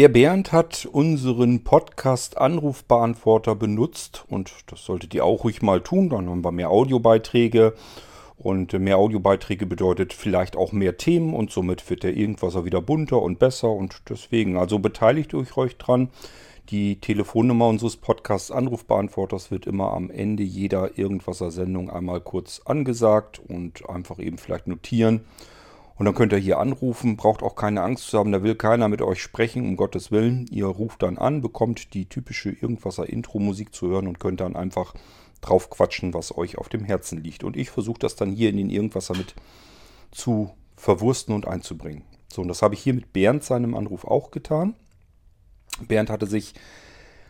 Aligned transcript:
Der 0.00 0.08
Bernd 0.08 0.50
hat 0.50 0.88
unseren 0.90 1.62
Podcast 1.62 2.38
Anrufbeantworter 2.38 3.54
benutzt 3.54 4.24
und 4.30 4.50
das 4.68 4.82
solltet 4.82 5.12
ihr 5.12 5.26
auch 5.26 5.44
ruhig 5.44 5.60
mal 5.60 5.82
tun. 5.82 6.08
Dann 6.08 6.26
haben 6.26 6.42
wir 6.42 6.52
mehr 6.52 6.70
Audiobeiträge 6.70 7.74
und 8.38 8.72
mehr 8.72 8.96
Audiobeiträge 8.96 9.66
bedeutet 9.66 10.14
vielleicht 10.14 10.56
auch 10.56 10.72
mehr 10.72 10.96
Themen 10.96 11.34
und 11.34 11.50
somit 11.50 11.90
wird 11.90 12.02
der 12.02 12.16
Irgendwasser 12.16 12.64
wieder 12.64 12.80
bunter 12.80 13.20
und 13.20 13.38
besser 13.38 13.68
und 13.68 14.00
deswegen, 14.08 14.56
also 14.56 14.78
beteiligt 14.78 15.34
euch 15.34 15.54
euch 15.58 15.76
dran. 15.76 16.08
Die 16.70 16.98
Telefonnummer 16.98 17.68
unseres 17.68 17.98
Podcasts 17.98 18.50
Anrufbeantworters 18.50 19.50
wird 19.50 19.66
immer 19.66 19.92
am 19.92 20.08
Ende 20.08 20.44
jeder 20.44 20.96
Irgendwasser-Sendung 20.96 21.90
einmal 21.90 22.22
kurz 22.22 22.62
angesagt 22.64 23.38
und 23.46 23.86
einfach 23.86 24.18
eben 24.18 24.38
vielleicht 24.38 24.66
notieren. 24.66 25.26
Und 26.00 26.06
dann 26.06 26.14
könnt 26.14 26.32
ihr 26.32 26.38
hier 26.38 26.58
anrufen, 26.58 27.18
braucht 27.18 27.42
auch 27.42 27.54
keine 27.56 27.82
Angst 27.82 28.08
zu 28.08 28.18
haben, 28.18 28.32
da 28.32 28.42
will 28.42 28.54
keiner 28.54 28.88
mit 28.88 29.02
euch 29.02 29.22
sprechen, 29.22 29.68
um 29.68 29.76
Gottes 29.76 30.10
Willen. 30.10 30.46
Ihr 30.50 30.64
ruft 30.64 31.02
dann 31.02 31.18
an, 31.18 31.42
bekommt 31.42 31.92
die 31.92 32.06
typische 32.06 32.48
Irgendwasser-Intro-Musik 32.48 33.74
zu 33.74 33.88
hören 33.88 34.06
und 34.06 34.18
könnt 34.18 34.40
dann 34.40 34.56
einfach 34.56 34.94
drauf 35.42 35.68
quatschen, 35.68 36.14
was 36.14 36.34
euch 36.34 36.56
auf 36.56 36.70
dem 36.70 36.84
Herzen 36.84 37.22
liegt. 37.22 37.44
Und 37.44 37.54
ich 37.54 37.68
versuche 37.68 37.98
das 37.98 38.16
dann 38.16 38.32
hier 38.32 38.48
in 38.48 38.56
den 38.56 38.70
Irgendwasser 38.70 39.14
mit 39.14 39.34
zu 40.10 40.50
verwursten 40.74 41.34
und 41.34 41.46
einzubringen. 41.46 42.02
So, 42.32 42.40
und 42.40 42.48
das 42.48 42.62
habe 42.62 42.74
ich 42.74 42.80
hier 42.80 42.94
mit 42.94 43.12
Bernd 43.12 43.44
seinem 43.44 43.74
Anruf 43.74 44.06
auch 44.06 44.30
getan. 44.30 44.72
Bernd 45.86 46.08
hatte 46.08 46.26
sich 46.26 46.54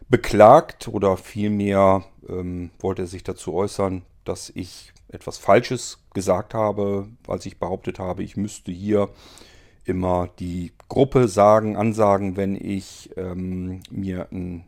beklagt 0.08 0.86
oder 0.86 1.16
vielmehr 1.16 2.04
ähm, 2.28 2.70
wollte 2.78 3.02
er 3.02 3.08
sich 3.08 3.24
dazu 3.24 3.52
äußern, 3.52 4.02
dass 4.24 4.48
ich 4.54 4.92
etwas 5.12 5.38
Falsches 5.38 5.98
gesagt 6.14 6.54
habe, 6.54 7.08
als 7.26 7.46
ich 7.46 7.58
behauptet 7.58 7.98
habe, 7.98 8.22
ich 8.22 8.36
müsste 8.36 8.72
hier 8.72 9.08
immer 9.84 10.28
die 10.38 10.72
Gruppe 10.88 11.28
sagen, 11.28 11.76
ansagen, 11.76 12.36
wenn 12.36 12.54
ich 12.54 13.10
ähm, 13.16 13.80
mir 13.90 14.28
ein 14.30 14.64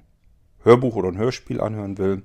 Hörbuch 0.63 0.97
oder 0.97 1.09
ein 1.09 1.19
Hörspiel 1.19 1.61
anhören 1.61 1.99
will. 1.99 2.23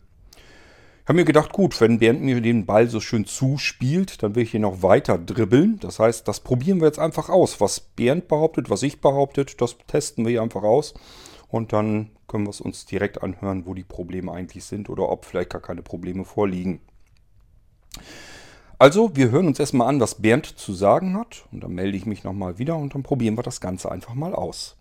Ich 1.08 1.10
habe 1.10 1.20
mir 1.20 1.26
gedacht, 1.26 1.54
gut, 1.54 1.80
wenn 1.80 2.00
Bernd 2.00 2.22
mir 2.22 2.42
den 2.42 2.66
Ball 2.66 2.90
so 2.90 3.00
schön 3.00 3.26
zuspielt, 3.26 4.22
dann 4.22 4.36
will 4.36 4.44
ich 4.44 4.52
hier 4.52 4.60
noch 4.60 4.84
weiter 4.84 5.18
dribbeln. 5.18 5.80
Das 5.80 6.00
heißt, 6.00 6.28
das 6.28 6.42
probieren 6.42 6.82
wir 6.82 6.88
jetzt 6.88 7.00
einfach 7.00 7.30
aus. 7.30 7.62
Was 7.62 7.80
Bernd 7.80 8.28
behauptet, 8.28 8.70
was 8.70 8.84
ich 8.84 9.00
behauptet, 9.00 9.62
das 9.62 9.78
testen 9.88 10.26
wir 10.26 10.32
hier 10.32 10.42
einfach 10.42 10.64
aus. 10.64 10.94
Und 11.48 11.72
dann 11.72 12.10
können 12.28 12.46
wir 12.46 12.50
es 12.50 12.60
uns 12.60 12.86
direkt 12.86 13.24
anhören, 13.24 13.66
wo 13.66 13.74
die 13.74 13.86
Probleme 13.86 14.34
eigentlich 14.34 14.66
sind 14.66 14.90
oder 14.90 15.08
ob 15.08 15.24
vielleicht 15.24 15.52
gar 15.52 15.62
keine 15.62 15.82
Probleme 15.82 16.26
vorliegen. 16.26 16.82
Also, 18.80 19.16
wir 19.16 19.32
hören 19.32 19.48
uns 19.48 19.60
erstmal 19.60 19.88
an, 19.88 20.00
was 20.00 20.22
Bernd 20.22 20.46
zu 20.46 20.74
sagen 20.74 21.18
hat. 21.18 21.46
Und 21.52 21.64
dann 21.64 21.74
melde 21.74 21.98
ich 21.98 22.06
mich 22.06 22.24
nochmal 22.24 22.60
wieder 22.60 22.78
und 22.78 22.94
dann 22.94 23.04
probieren 23.04 23.38
wir 23.38 23.44
das 23.44 23.60
Ganze 23.60 23.92
einfach 23.92 24.14
mal 24.14 24.36
aus. 24.36 24.78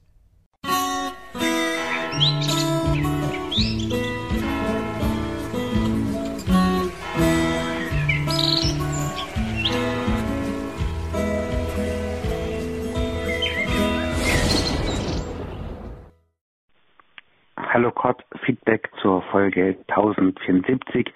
Hallo 17.76 17.90
Kurt, 17.90 18.24
Feedback 18.44 18.90
zur 19.02 19.20
Folge 19.30 19.76
1074. 19.88 21.12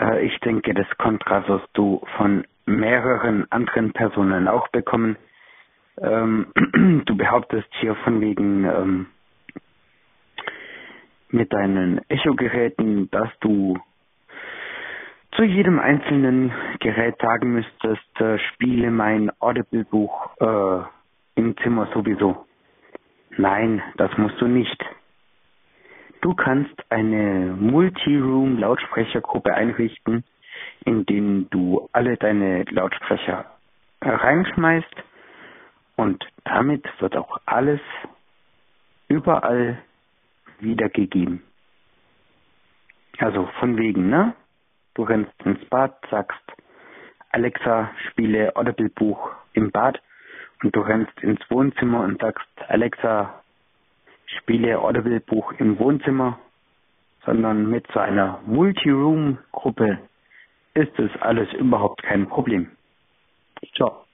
Äh, 0.00 0.24
ich 0.26 0.38
denke, 0.40 0.74
das 0.74 0.86
Kontra 0.98 1.46
wirst 1.48 1.68
du 1.74 2.02
von 2.16 2.46
mehreren 2.66 3.50
anderen 3.50 3.92
Personen 3.92 4.48
auch 4.48 4.68
bekommen. 4.68 5.16
Ähm, 6.00 6.46
du 7.06 7.16
behauptest 7.16 7.68
hier 7.80 7.94
von 7.96 8.20
wegen 8.20 8.64
ähm, 8.64 9.06
mit 11.30 11.52
deinen 11.52 12.00
Echo-Geräten, 12.08 13.10
dass 13.10 13.28
du 13.40 13.78
zu 15.32 15.44
jedem 15.44 15.78
einzelnen 15.78 16.52
Gerät 16.80 17.16
sagen 17.20 17.52
müsstest, 17.52 18.20
äh, 18.20 18.38
spiele 18.38 18.90
mein 18.90 19.30
Audible-Buch 19.40 20.30
äh, 20.40 20.82
im 21.40 21.56
Zimmer 21.58 21.88
sowieso. 21.92 22.46
Nein, 23.36 23.82
das 23.96 24.16
musst 24.16 24.40
du 24.40 24.48
nicht. 24.48 24.84
Du 26.20 26.34
kannst 26.34 26.74
eine 26.90 27.56
Multi-Room-Lautsprechergruppe 27.58 29.54
einrichten, 29.54 30.24
in 30.84 31.06
denen 31.06 31.48
du 31.50 31.88
alle 31.92 32.16
deine 32.16 32.64
Lautsprecher 32.64 33.44
reinschmeißt 34.02 34.96
und 35.96 36.24
damit 36.44 36.84
wird 37.00 37.16
auch 37.16 37.38
alles 37.46 37.80
überall 39.08 39.78
wiedergegeben. 40.60 41.42
Also 43.18 43.48
von 43.58 43.76
wegen, 43.76 44.08
ne? 44.08 44.34
Du 44.94 45.02
rennst 45.04 45.32
ins 45.44 45.64
Bad, 45.66 45.94
sagst 46.10 46.40
Alexa, 47.30 47.90
spiele 48.08 48.56
Audible 48.56 48.88
Buch 48.88 49.30
im 49.52 49.70
Bad 49.70 50.00
und 50.62 50.74
du 50.74 50.80
rennst 50.80 51.20
ins 51.20 51.40
Wohnzimmer 51.50 52.00
und 52.00 52.20
sagst 52.20 52.48
Alexa, 52.68 53.42
spiele 54.36 54.78
Audible-Buch 54.80 55.52
im 55.58 55.78
Wohnzimmer, 55.78 56.38
sondern 57.24 57.70
mit 57.70 57.86
so 57.92 58.00
einer 58.00 58.40
Multi-Room-Gruppe 58.46 59.98
ist 60.74 60.98
es 60.98 61.10
alles 61.20 61.52
überhaupt 61.54 62.02
kein 62.02 62.28
Problem. 62.28 62.70
Ciao. 63.74 64.04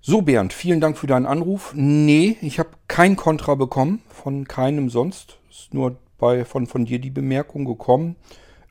So, 0.00 0.20
Bernd, 0.20 0.52
vielen 0.52 0.80
Dank 0.80 0.98
für 0.98 1.06
deinen 1.06 1.24
Anruf. 1.24 1.72
Nee, 1.74 2.36
ich 2.42 2.58
habe 2.58 2.70
kein 2.88 3.16
Kontra 3.16 3.54
bekommen, 3.54 4.02
von 4.08 4.46
keinem 4.46 4.90
sonst. 4.90 5.38
Ist 5.48 5.72
nur 5.72 5.96
bei, 6.18 6.44
von, 6.44 6.66
von 6.66 6.84
dir 6.84 6.98
die 6.98 7.10
Bemerkung 7.10 7.64
gekommen. 7.64 8.16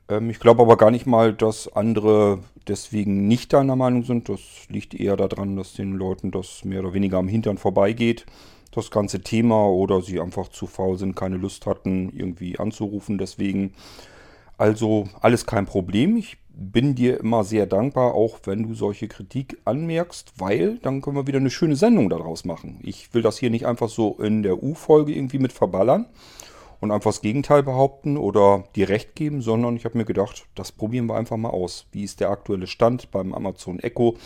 Ähm, 0.08 0.30
ich 0.30 0.40
glaube 0.40 0.62
aber 0.62 0.76
gar 0.76 0.90
nicht 0.90 1.06
mal, 1.06 1.32
dass 1.32 1.72
andere 1.74 2.40
deswegen 2.68 3.26
nicht 3.28 3.52
deiner 3.52 3.76
Meinung 3.76 4.04
sind. 4.04 4.28
Das 4.28 4.40
liegt 4.68 4.94
eher 4.94 5.16
daran, 5.16 5.56
dass 5.56 5.74
den 5.74 5.92
Leuten 5.92 6.30
das 6.30 6.64
mehr 6.64 6.80
oder 6.80 6.94
weniger 6.94 7.18
am 7.18 7.28
Hintern 7.28 7.58
vorbeigeht, 7.58 8.26
das 8.72 8.90
ganze 8.90 9.20
Thema, 9.20 9.66
oder 9.68 10.02
sie 10.02 10.20
einfach 10.20 10.48
zu 10.48 10.66
faul 10.66 10.98
sind, 10.98 11.14
keine 11.14 11.36
Lust 11.36 11.66
hatten, 11.66 12.10
irgendwie 12.14 12.58
anzurufen. 12.58 13.18
Deswegen, 13.18 13.72
also 14.58 15.08
alles 15.20 15.46
kein 15.46 15.66
Problem. 15.66 16.16
Ich 16.16 16.38
bin 16.56 16.94
dir 16.94 17.18
immer 17.18 17.42
sehr 17.42 17.66
dankbar, 17.66 18.14
auch 18.14 18.38
wenn 18.44 18.62
du 18.62 18.74
solche 18.74 19.08
Kritik 19.08 19.58
anmerkst, 19.64 20.34
weil 20.38 20.78
dann 20.78 21.00
können 21.02 21.16
wir 21.16 21.26
wieder 21.26 21.38
eine 21.38 21.50
schöne 21.50 21.76
Sendung 21.76 22.08
daraus 22.10 22.44
machen. 22.44 22.78
Ich 22.84 23.12
will 23.12 23.22
das 23.22 23.38
hier 23.38 23.50
nicht 23.50 23.66
einfach 23.66 23.88
so 23.88 24.16
in 24.20 24.44
der 24.44 24.62
U-Folge 24.62 25.12
irgendwie 25.12 25.40
mit 25.40 25.52
verballern 25.52 26.06
und 26.84 26.90
einfach 26.90 27.10
das 27.12 27.22
Gegenteil 27.22 27.62
behaupten 27.62 28.18
oder 28.18 28.64
dir 28.76 28.90
recht 28.90 29.16
geben, 29.16 29.40
sondern 29.40 29.74
ich 29.74 29.86
habe 29.86 29.96
mir 29.96 30.04
gedacht, 30.04 30.44
das 30.54 30.70
probieren 30.70 31.06
wir 31.06 31.16
einfach 31.16 31.38
mal 31.38 31.48
aus. 31.48 31.86
Wie 31.92 32.04
ist 32.04 32.20
der 32.20 32.28
aktuelle 32.28 32.66
Stand 32.66 33.10
beim 33.10 33.32
Amazon 33.32 33.78
Echo, 33.78 34.18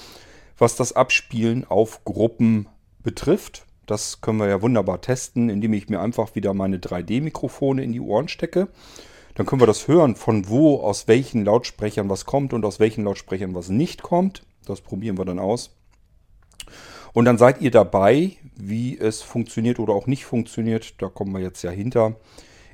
was 0.58 0.74
das 0.74 0.92
Abspielen 0.92 1.64
auf 1.64 2.04
Gruppen 2.04 2.66
betrifft? 3.02 3.64
Das 3.86 4.20
können 4.20 4.38
wir 4.38 4.48
ja 4.48 4.60
wunderbar 4.60 5.00
testen, 5.00 5.48
indem 5.48 5.72
ich 5.72 5.88
mir 5.88 6.00
einfach 6.00 6.34
wieder 6.34 6.52
meine 6.52 6.78
3D-Mikrofone 6.78 7.82
in 7.82 7.92
die 7.92 8.00
Ohren 8.00 8.26
stecke. 8.26 8.66
Dann 9.36 9.46
können 9.46 9.62
wir 9.62 9.66
das 9.68 9.86
hören, 9.86 10.16
von 10.16 10.48
wo, 10.48 10.80
aus 10.80 11.06
welchen 11.06 11.44
Lautsprechern 11.44 12.10
was 12.10 12.26
kommt 12.26 12.52
und 12.52 12.64
aus 12.64 12.80
welchen 12.80 13.04
Lautsprechern 13.04 13.54
was 13.54 13.68
nicht 13.68 14.02
kommt. 14.02 14.42
Das 14.66 14.80
probieren 14.80 15.16
wir 15.16 15.24
dann 15.24 15.38
aus. 15.38 15.70
Und 17.12 17.24
dann 17.24 17.38
seid 17.38 17.60
ihr 17.60 17.70
dabei, 17.70 18.32
wie 18.56 18.98
es 18.98 19.22
funktioniert 19.22 19.78
oder 19.78 19.92
auch 19.92 20.08
nicht 20.08 20.24
funktioniert. 20.24 21.00
Da 21.00 21.08
kommen 21.08 21.32
wir 21.32 21.40
jetzt 21.40 21.62
ja 21.62 21.70
hinter. 21.70 22.16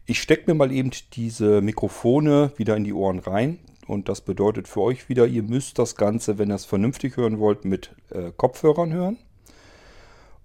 Ich 0.06 0.20
stecke 0.20 0.50
mir 0.50 0.54
mal 0.54 0.70
eben 0.70 0.90
diese 1.14 1.62
Mikrofone 1.62 2.52
wieder 2.56 2.76
in 2.76 2.84
die 2.84 2.92
Ohren 2.92 3.20
rein. 3.20 3.58
Und 3.86 4.08
das 4.08 4.20
bedeutet 4.20 4.68
für 4.68 4.80
euch 4.80 5.08
wieder, 5.08 5.26
ihr 5.26 5.42
müsst 5.42 5.78
das 5.78 5.96
Ganze, 5.96 6.38
wenn 6.38 6.50
ihr 6.50 6.56
es 6.56 6.66
vernünftig 6.66 7.16
hören 7.16 7.38
wollt, 7.38 7.64
mit 7.64 7.94
äh, 8.10 8.30
Kopfhörern 8.36 8.92
hören. 8.92 9.18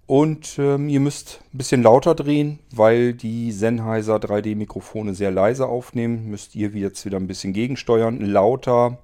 Und 0.06 0.58
ähm, 0.58 0.88
ihr 0.88 1.00
müsst 1.00 1.40
ein 1.52 1.58
bisschen 1.58 1.82
lauter 1.82 2.14
drehen, 2.14 2.58
weil 2.74 3.12
die 3.12 3.52
Sennheiser 3.52 4.16
3D-Mikrofone 4.16 5.14
sehr 5.14 5.30
leise 5.30 5.66
aufnehmen. 5.66 6.30
Müsst 6.30 6.54
ihr 6.54 6.70
jetzt 6.70 7.04
wieder 7.04 7.18
ein 7.18 7.26
bisschen 7.26 7.52
gegensteuern, 7.52 8.20
lauter 8.20 8.98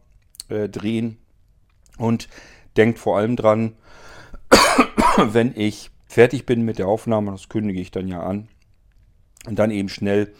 äh, 0.48 0.68
drehen. 0.68 1.18
Und 1.98 2.28
denkt 2.76 2.98
vor 2.98 3.18
allem 3.18 3.36
dran, 3.36 3.76
wenn 5.18 5.52
ich 5.54 5.90
fertig 6.06 6.46
bin 6.46 6.62
mit 6.62 6.78
der 6.78 6.88
Aufnahme, 6.88 7.30
das 7.32 7.48
kündige 7.48 7.80
ich 7.80 7.90
dann 7.90 8.08
ja 8.08 8.22
an, 8.22 8.48
und 9.46 9.58
dann 9.58 9.70
eben 9.70 9.88
schnell 9.88 10.32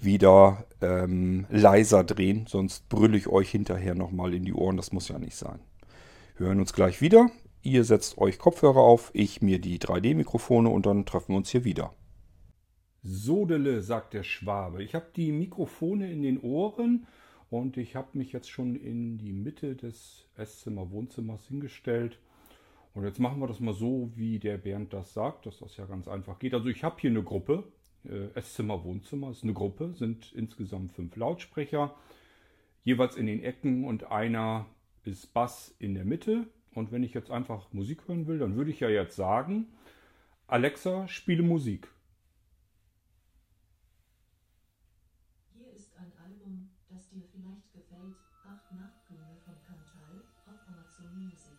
wieder 0.00 0.66
ähm, 0.80 1.46
leiser 1.50 2.04
drehen, 2.04 2.46
sonst 2.46 2.88
brülle 2.88 3.16
ich 3.16 3.28
euch 3.28 3.50
hinterher 3.50 3.94
nochmal 3.94 4.34
in 4.34 4.44
die 4.44 4.54
Ohren, 4.54 4.76
das 4.76 4.92
muss 4.92 5.08
ja 5.08 5.18
nicht 5.18 5.36
sein. 5.36 5.58
Wir 6.36 6.46
hören 6.46 6.60
uns 6.60 6.72
gleich 6.72 7.00
wieder. 7.00 7.30
Ihr 7.62 7.84
setzt 7.84 8.18
euch 8.18 8.38
Kopfhörer 8.38 8.80
auf, 8.80 9.10
ich 9.12 9.42
mir 9.42 9.60
die 9.60 9.78
3D-Mikrofone 9.78 10.68
und 10.68 10.86
dann 10.86 11.04
treffen 11.04 11.32
wir 11.32 11.36
uns 11.38 11.50
hier 11.50 11.64
wieder. 11.64 11.92
Sodele, 13.02 13.82
sagt 13.82 14.14
der 14.14 14.22
Schwabe. 14.22 14.82
Ich 14.82 14.94
habe 14.94 15.06
die 15.16 15.32
Mikrofone 15.32 16.10
in 16.10 16.22
den 16.22 16.40
Ohren 16.40 17.06
und 17.50 17.76
ich 17.76 17.96
habe 17.96 18.16
mich 18.18 18.32
jetzt 18.32 18.50
schon 18.50 18.76
in 18.76 19.18
die 19.18 19.32
Mitte 19.32 19.74
des 19.74 20.28
Esszimmer-Wohnzimmers 20.36 21.46
hingestellt 21.48 22.18
Und 22.94 23.04
jetzt 23.04 23.20
machen 23.20 23.40
wir 23.40 23.46
das 23.46 23.60
mal 23.60 23.74
so, 23.74 24.10
wie 24.14 24.38
der 24.38 24.58
Bernd 24.58 24.92
das 24.92 25.14
sagt, 25.14 25.46
dass 25.46 25.58
das 25.58 25.76
ja 25.76 25.86
ganz 25.86 26.08
einfach 26.08 26.38
geht. 26.38 26.54
Also 26.54 26.68
ich 26.68 26.84
habe 26.84 26.96
hier 27.00 27.10
eine 27.10 27.22
Gruppe, 27.22 27.64
äh, 28.08 28.30
Esszimmer, 28.34 28.84
Wohnzimmer 28.84 29.30
ist 29.30 29.44
eine 29.44 29.52
Gruppe, 29.52 29.94
sind 29.94 30.32
insgesamt 30.32 30.92
fünf 30.92 31.16
Lautsprecher, 31.16 31.94
jeweils 32.84 33.16
in 33.16 33.26
den 33.26 33.42
Ecken 33.42 33.84
und 33.84 34.10
einer 34.10 34.66
ist 35.04 35.32
Bass 35.34 35.74
in 35.78 35.94
der 35.94 36.04
Mitte. 36.04 36.46
Und 36.74 36.92
wenn 36.92 37.02
ich 37.02 37.14
jetzt 37.14 37.30
einfach 37.30 37.72
Musik 37.72 38.06
hören 38.06 38.26
will, 38.26 38.38
dann 38.38 38.56
würde 38.56 38.70
ich 38.70 38.80
ja 38.80 38.88
jetzt 38.88 39.16
sagen, 39.16 39.66
Alexa, 40.46 41.08
spiele 41.08 41.42
Musik. 41.42 41.88
Hier 45.54 45.72
ist 45.72 45.96
ein 45.96 46.12
Album, 46.24 46.70
das 46.88 47.08
dir 47.10 47.22
vielleicht 47.32 47.72
gefällt. 47.72 48.16
Acht 48.44 48.72
Nachtblume 48.72 49.36
von 49.44 49.54
Cantal 49.66 50.22
auf 50.46 50.68
Amazon 50.68 51.24
Music. 51.24 51.58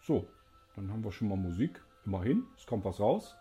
So, 0.00 0.28
dann 0.74 0.90
haben 0.90 1.04
wir 1.04 1.12
schon 1.12 1.28
mal 1.28 1.36
Musik. 1.36 1.80
Immerhin, 2.04 2.44
es 2.56 2.66
kommt 2.66 2.84
was 2.84 3.00
raus. 3.00 3.36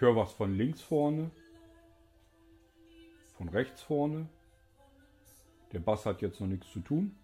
Ich 0.00 0.02
höre 0.02 0.16
was 0.16 0.32
von 0.32 0.56
links 0.56 0.80
vorne, 0.80 1.30
von 3.36 3.50
rechts 3.50 3.82
vorne. 3.82 4.30
Der 5.72 5.80
Bass 5.80 6.06
hat 6.06 6.22
jetzt 6.22 6.40
noch 6.40 6.46
nichts 6.46 6.72
zu 6.72 6.80
tun. 6.80 7.14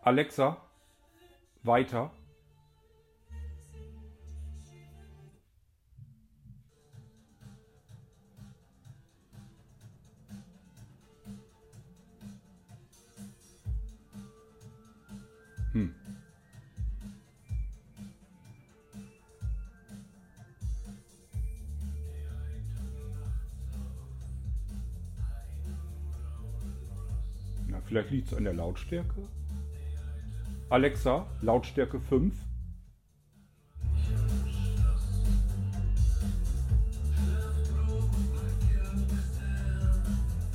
Alexa, 0.00 0.56
weiter. 1.62 2.12
Vielleicht 28.32 28.32
liegt 28.32 28.34
es 28.34 28.36
an 28.36 28.44
der 28.44 28.54
Lautstärke. 28.54 29.28
Alexa, 30.68 31.26
Lautstärke 31.42 32.00
5. 32.00 32.34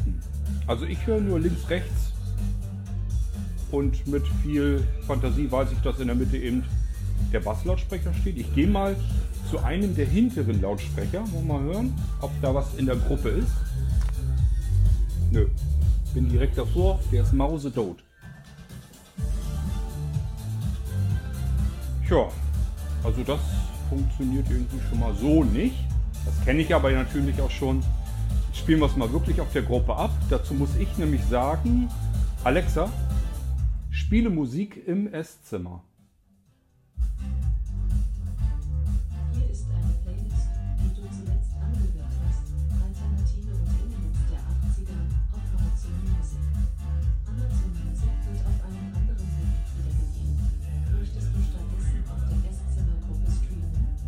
Hm. 0.04 0.20
Also 0.66 0.86
ich 0.86 1.06
höre 1.06 1.22
nur 1.22 1.40
links, 1.40 1.70
rechts 1.70 2.14
und 3.72 4.08
mit 4.08 4.26
viel 4.42 4.84
Fantasie 5.06 5.52
weiß 5.52 5.72
ich, 5.72 5.80
dass 5.80 6.00
in 6.00 6.08
der 6.08 6.16
Mitte 6.16 6.38
eben 6.38 6.64
der 7.34 7.42
Basslautsprecher 7.42 8.14
steht. 8.14 8.38
Ich 8.38 8.54
gehe 8.56 8.68
mal 8.68 8.96
zu 9.50 9.60
einem 9.60 9.96
der 9.96 10.06
hinteren 10.06 10.62
Lautsprecher. 10.62 11.20
Wollen 11.32 11.48
wir 11.48 11.54
mal 11.54 11.64
hören, 11.64 11.94
ob 12.22 12.32
da 12.42 12.54
was 12.54 12.76
in 12.76 12.86
der 12.86 12.96
Gruppe 12.96 13.30
ist. 13.30 13.52
Nö. 15.32 15.48
Bin 16.18 16.30
direkt 16.30 16.58
davor. 16.58 17.00
Der 17.12 17.22
ist 17.22 17.32
mausetot. 17.32 17.98
Tja, 22.08 22.28
also 23.04 23.22
das 23.22 23.40
funktioniert 23.88 24.50
irgendwie 24.50 24.80
schon 24.90 25.00
mal 25.00 25.14
so 25.14 25.44
nicht. 25.44 25.76
Das 26.26 26.44
kenne 26.44 26.62
ich 26.62 26.74
aber 26.74 26.90
natürlich 26.90 27.40
auch 27.40 27.52
schon. 27.52 27.84
Spielen 28.52 28.80
wir 28.80 28.88
es 28.88 28.96
mal 28.96 29.14
wirklich 29.14 29.40
auf 29.40 29.52
der 29.54 29.62
Gruppe 29.62 29.96
ab. 29.96 30.10
Dazu 30.32 30.56
muss 30.56 30.76
ich 30.80 30.98
nämlich 30.98 31.24
sagen, 31.26 31.88
Alexa, 32.44 32.92
spiele 33.92 34.32
Musik 34.32 34.88
im 34.88 35.14
Esszimmer. 35.14 35.84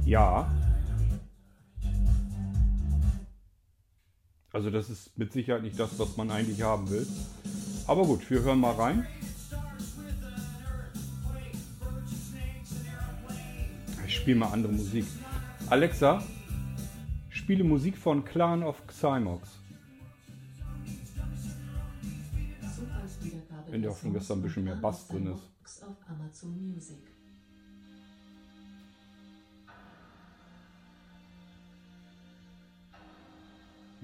Ja. 0.10 0.52
Also 4.52 4.72
das 4.72 4.90
ist 4.90 5.16
mit 5.20 5.32
Sicherheit 5.32 5.62
nicht 5.62 5.80
das, 5.80 6.00
was 6.00 6.18
man 6.18 6.32
eigentlich 6.32 6.64
haben 6.64 6.90
will. 6.90 7.06
Aber 7.86 8.04
gut, 8.08 8.28
wir 8.28 8.42
hören 8.42 8.60
mal 8.60 8.74
rein. 8.74 9.06
Ich 14.08 14.16
spiele 14.16 14.38
mal 14.38 14.48
andere 14.48 14.74
Musik. 14.74 15.06
Alexa, 15.70 16.24
spiele 17.30 17.64
Musik 17.64 17.96
von 17.96 18.26
Clan 18.26 18.64
of 18.64 18.88
Xymox. 18.88 19.60
In 23.72 23.84
der 23.84 23.92
Hoffnung, 23.92 24.16
dass 24.16 24.26
da 24.26 24.34
ein 24.34 24.42
bisschen 24.42 24.64
mehr 24.64 24.76
Bass 24.76 25.08
drin 25.08 25.28
ist. 25.28 25.44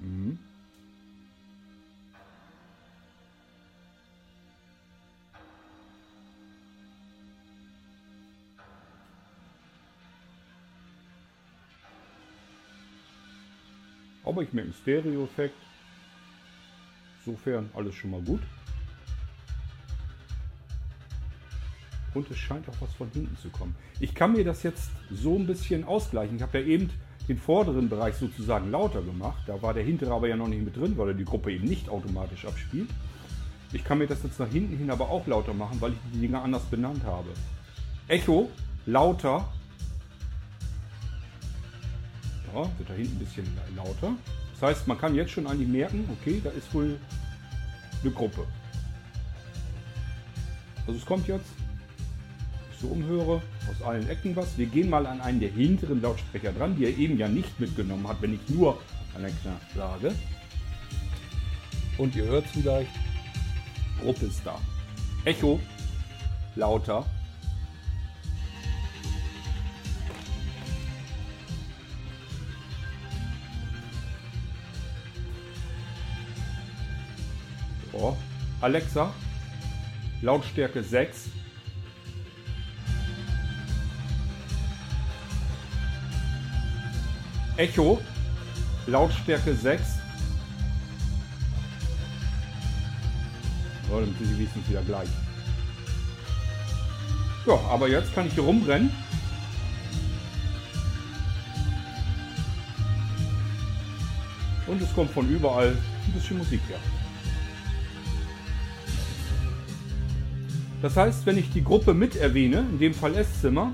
Mhm. 0.06 0.38
Aber 14.24 14.42
ich 14.42 14.52
merke 14.52 14.70
einen 14.70 14.74
Stereo-Effekt. 14.74 15.54
Insofern 17.24 17.70
alles 17.74 17.94
schon 17.94 18.10
mal 18.10 18.22
gut. 18.22 18.42
Und 22.14 22.30
es 22.30 22.38
scheint 22.38 22.68
auch 22.68 22.80
was 22.80 22.92
von 22.94 23.10
hinten 23.10 23.36
zu 23.36 23.50
kommen. 23.50 23.74
Ich 24.00 24.14
kann 24.14 24.32
mir 24.32 24.44
das 24.44 24.62
jetzt 24.62 24.90
so 25.10 25.36
ein 25.36 25.46
bisschen 25.46 25.84
ausgleichen. 25.84 26.36
Ich 26.36 26.42
habe 26.42 26.60
ja 26.60 26.64
eben 26.64 26.90
den 27.28 27.38
vorderen 27.38 27.88
Bereich 27.88 28.14
sozusagen 28.16 28.70
lauter 28.70 29.02
gemacht. 29.02 29.42
Da 29.46 29.60
war 29.60 29.74
der 29.74 29.82
hintere 29.82 30.12
aber 30.12 30.28
ja 30.28 30.36
noch 30.36 30.48
nicht 30.48 30.64
mit 30.64 30.76
drin, 30.76 30.96
weil 30.96 31.08
er 31.08 31.14
die 31.14 31.24
Gruppe 31.24 31.52
eben 31.52 31.66
nicht 31.66 31.88
automatisch 31.88 32.44
abspielt. 32.44 32.88
Ich 33.72 33.84
kann 33.84 33.98
mir 33.98 34.06
das 34.06 34.22
jetzt 34.22 34.38
nach 34.38 34.48
hinten 34.48 34.76
hin 34.76 34.90
aber 34.90 35.10
auch 35.10 35.26
lauter 35.26 35.52
machen, 35.52 35.80
weil 35.80 35.92
ich 35.92 35.98
die 36.14 36.20
Dinger 36.20 36.42
anders 36.42 36.64
benannt 36.64 37.02
habe. 37.04 37.28
Echo, 38.08 38.50
lauter. 38.86 39.48
Ja, 42.54 42.62
wird 42.78 42.88
da 42.88 42.94
hinten 42.94 43.16
ein 43.16 43.18
bisschen 43.18 43.46
lauter. 43.74 44.12
Das 44.52 44.70
heißt, 44.70 44.88
man 44.88 44.98
kann 44.98 45.14
jetzt 45.14 45.32
schon 45.32 45.46
eigentlich 45.46 45.68
merken, 45.68 46.08
okay, 46.12 46.40
da 46.42 46.50
ist 46.50 46.72
wohl 46.72 46.98
eine 48.02 48.12
Gruppe. 48.12 48.46
Also 50.86 50.98
es 50.98 51.04
kommt 51.04 51.26
jetzt, 51.26 51.50
so 52.80 52.88
umhöre, 52.88 53.42
aus 53.70 53.86
allen 53.86 54.08
Ecken 54.08 54.36
was. 54.36 54.56
Wir 54.58 54.66
gehen 54.66 54.90
mal 54.90 55.06
an 55.06 55.20
einen 55.20 55.40
der 55.40 55.50
hinteren 55.50 56.02
Lautsprecher 56.02 56.52
dran, 56.52 56.76
die 56.76 56.84
er 56.84 56.96
eben 56.96 57.18
ja 57.18 57.28
nicht 57.28 57.58
mitgenommen 57.58 58.06
hat, 58.06 58.20
wenn 58.20 58.34
ich 58.34 58.48
nur 58.48 58.78
Alexa 59.14 59.52
sage. 59.74 60.14
Und 61.98 62.14
ihr 62.14 62.24
hört 62.24 62.44
es 62.44 62.50
vielleicht, 62.52 62.90
Gruppe 64.02 64.26
ist 64.26 64.42
da. 64.44 64.60
Echo, 65.24 65.58
lauter. 66.54 67.04
Alexa, 78.66 79.12
Lautstärke 80.22 80.82
6. 80.82 81.28
Echo, 87.56 88.02
Lautstärke 88.86 89.54
6. 89.54 89.82
So, 93.88 94.00
dann 94.00 94.04
sind 94.04 94.20
die 94.20 94.38
wenigstens 94.38 94.68
wieder 94.68 94.82
gleich. 94.82 95.08
Ja, 97.46 97.58
aber 97.70 97.88
jetzt 97.88 98.14
kann 98.14 98.26
ich 98.26 98.34
hier 98.34 98.42
rumrennen. 98.42 98.90
Und 104.66 104.82
es 104.82 104.92
kommt 104.94 105.10
von 105.12 105.28
überall 105.28 105.68
ein 105.68 106.12
bisschen 106.12 106.38
Musik 106.38 106.60
her. 106.68 106.78
Das 110.82 110.96
heißt, 110.96 111.24
wenn 111.24 111.38
ich 111.38 111.50
die 111.52 111.64
Gruppe 111.64 111.94
mit 111.94 112.16
erwähne, 112.16 112.58
in 112.58 112.78
dem 112.78 112.92
Fall 112.92 113.14
Esszimmer, 113.14 113.72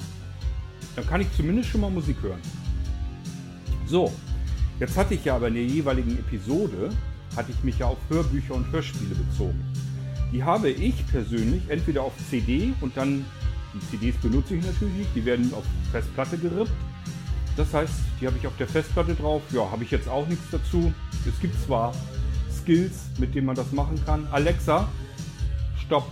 dann 0.94 1.06
kann 1.06 1.20
ich 1.20 1.32
zumindest 1.34 1.70
schon 1.70 1.80
mal 1.80 1.90
Musik 1.90 2.16
hören. 2.22 2.40
So, 3.92 4.10
jetzt 4.80 4.96
hatte 4.96 5.12
ich 5.12 5.26
ja 5.26 5.36
aber 5.36 5.48
in 5.48 5.54
der 5.54 5.66
jeweiligen 5.66 6.18
Episode, 6.18 6.88
hatte 7.36 7.52
ich 7.52 7.62
mich 7.62 7.78
ja 7.78 7.88
auf 7.88 7.98
Hörbücher 8.08 8.54
und 8.54 8.72
Hörspiele 8.72 9.14
bezogen. 9.14 9.62
Die 10.32 10.42
habe 10.42 10.70
ich 10.70 11.06
persönlich 11.08 11.62
entweder 11.68 12.02
auf 12.02 12.14
CD 12.30 12.72
und 12.80 12.96
dann, 12.96 13.22
die 13.74 13.80
CDs 13.90 14.16
benutze 14.16 14.54
ich 14.54 14.64
natürlich 14.64 14.94
nicht, 14.94 15.14
die 15.14 15.26
werden 15.26 15.52
auf 15.52 15.64
Festplatte 15.90 16.38
gerippt. 16.38 16.72
Das 17.54 17.74
heißt, 17.74 17.92
die 18.18 18.26
habe 18.26 18.38
ich 18.38 18.46
auf 18.46 18.56
der 18.56 18.66
Festplatte 18.66 19.14
drauf. 19.14 19.42
Ja, 19.52 19.70
habe 19.70 19.84
ich 19.84 19.90
jetzt 19.90 20.08
auch 20.08 20.26
nichts 20.26 20.46
dazu. 20.50 20.90
Es 21.28 21.38
gibt 21.38 21.60
zwar 21.60 21.92
Skills, 22.50 23.10
mit 23.18 23.34
denen 23.34 23.44
man 23.44 23.56
das 23.56 23.72
machen 23.72 24.02
kann. 24.06 24.26
Alexa, 24.32 24.88
stopp. 25.76 26.10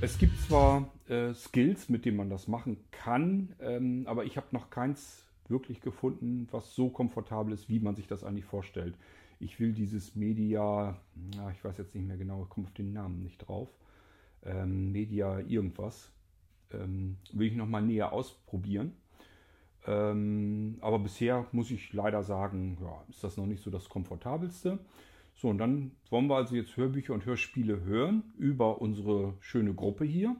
Es 0.00 0.16
gibt 0.16 0.40
zwar 0.48 0.88
äh, 1.10 1.34
Skills, 1.34 1.90
mit 1.90 2.06
denen 2.06 2.16
man 2.16 2.30
das 2.30 2.48
machen 2.48 2.78
kann, 2.90 3.50
ähm, 3.60 4.04
aber 4.06 4.24
ich 4.24 4.38
habe 4.38 4.46
noch 4.52 4.70
keins 4.70 5.26
wirklich 5.50 5.80
gefunden, 5.80 6.48
was 6.50 6.74
so 6.74 6.88
komfortabel 6.88 7.52
ist, 7.52 7.68
wie 7.68 7.80
man 7.80 7.96
sich 7.96 8.06
das 8.06 8.24
eigentlich 8.24 8.44
vorstellt. 8.44 8.94
Ich 9.38 9.58
will 9.58 9.72
dieses 9.72 10.14
Media, 10.14 10.96
ja, 11.34 11.50
ich 11.50 11.64
weiß 11.64 11.78
jetzt 11.78 11.94
nicht 11.94 12.06
mehr 12.06 12.16
genau, 12.16 12.42
ich 12.44 12.48
komme 12.48 12.66
auf 12.66 12.74
den 12.74 12.92
Namen 12.92 13.22
nicht 13.22 13.38
drauf, 13.38 13.68
ähm, 14.44 14.92
Media 14.92 15.40
irgendwas, 15.40 16.10
ähm, 16.72 17.16
will 17.32 17.48
ich 17.48 17.56
nochmal 17.56 17.82
näher 17.82 18.12
ausprobieren. 18.12 18.92
Ähm, 19.86 20.76
aber 20.80 20.98
bisher 20.98 21.46
muss 21.52 21.70
ich 21.70 21.92
leider 21.92 22.22
sagen, 22.22 22.76
ja, 22.80 23.02
ist 23.08 23.24
das 23.24 23.36
noch 23.36 23.46
nicht 23.46 23.62
so 23.62 23.70
das 23.70 23.88
komfortabelste. 23.88 24.78
So, 25.34 25.48
und 25.48 25.58
dann 25.58 25.92
wollen 26.10 26.26
wir 26.26 26.36
also 26.36 26.54
jetzt 26.54 26.76
Hörbücher 26.76 27.14
und 27.14 27.24
Hörspiele 27.24 27.82
hören 27.82 28.24
über 28.36 28.82
unsere 28.82 29.34
schöne 29.40 29.72
Gruppe 29.72 30.04
hier. 30.04 30.36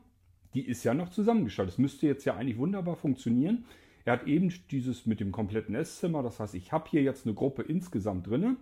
Die 0.52 0.67
ist 0.67 0.85
ja 0.85 0.93
noch 0.93 1.09
zusammengeschaltet. 1.09 1.75
Das 1.75 1.79
müsste 1.79 2.07
jetzt 2.07 2.26
ja 2.26 2.37
eigentlich 2.37 2.59
wunderbar 2.59 2.97
funktionieren. 2.97 3.64
Er 4.04 4.14
hat 4.14 4.26
eben 4.26 4.52
dieses 4.71 5.07
mit 5.07 5.21
dem 5.21 5.33
kompletten 5.33 5.75
Esszimmer. 5.75 6.23
Das 6.23 6.40
heißt, 6.40 6.54
ich 6.54 6.73
habe 6.73 6.88
hier 6.88 7.02
jetzt 7.02 7.26
eine 7.26 7.35
Gruppe 7.35 7.62
insgesamt 7.62 8.26
drinne. 8.26 8.57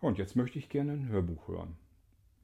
Und 0.00 0.18
jetzt 0.18 0.36
möchte 0.36 0.58
ich 0.58 0.68
gerne 0.68 0.92
ein 0.92 1.08
Hörbuch 1.08 1.48
hören. 1.48 1.76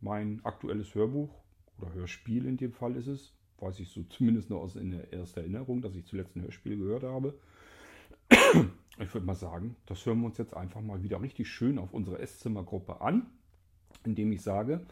Mein 0.01 0.41
aktuelles 0.45 0.95
Hörbuch 0.95 1.31
oder 1.79 1.93
Hörspiel 1.93 2.47
in 2.47 2.57
dem 2.57 2.73
Fall 2.73 2.97
ist 2.97 3.07
es. 3.07 3.35
Weiß 3.59 3.79
ich 3.81 3.89
so 3.91 4.03
zumindest 4.05 4.49
noch 4.49 4.61
aus 4.61 4.77
ersten 4.77 5.41
Erinnerung, 5.41 5.83
dass 5.83 5.95
ich 5.95 6.07
zuletzt 6.07 6.37
ein 6.37 6.43
Hörspiel 6.43 6.77
gehört 6.77 7.03
habe. 7.05 7.39
Ich 8.99 9.15
würde 9.15 9.27
mal 9.27 9.35
sagen, 9.35 9.77
das 9.87 10.05
hören 10.05 10.21
wir 10.21 10.27
uns 10.27 10.37
jetzt 10.37 10.55
einfach 10.55 10.83
mal 10.83 11.03
wieder 11.03 11.23
richtig 11.23 11.49
schön 11.49 11.79
auf 11.79 11.95
unsere 11.95 12.19
Esszimmergruppe 12.19 13.01
an, 13.01 13.31
indem 14.05 14.31
ich 14.31 14.43
sage, 14.43 14.85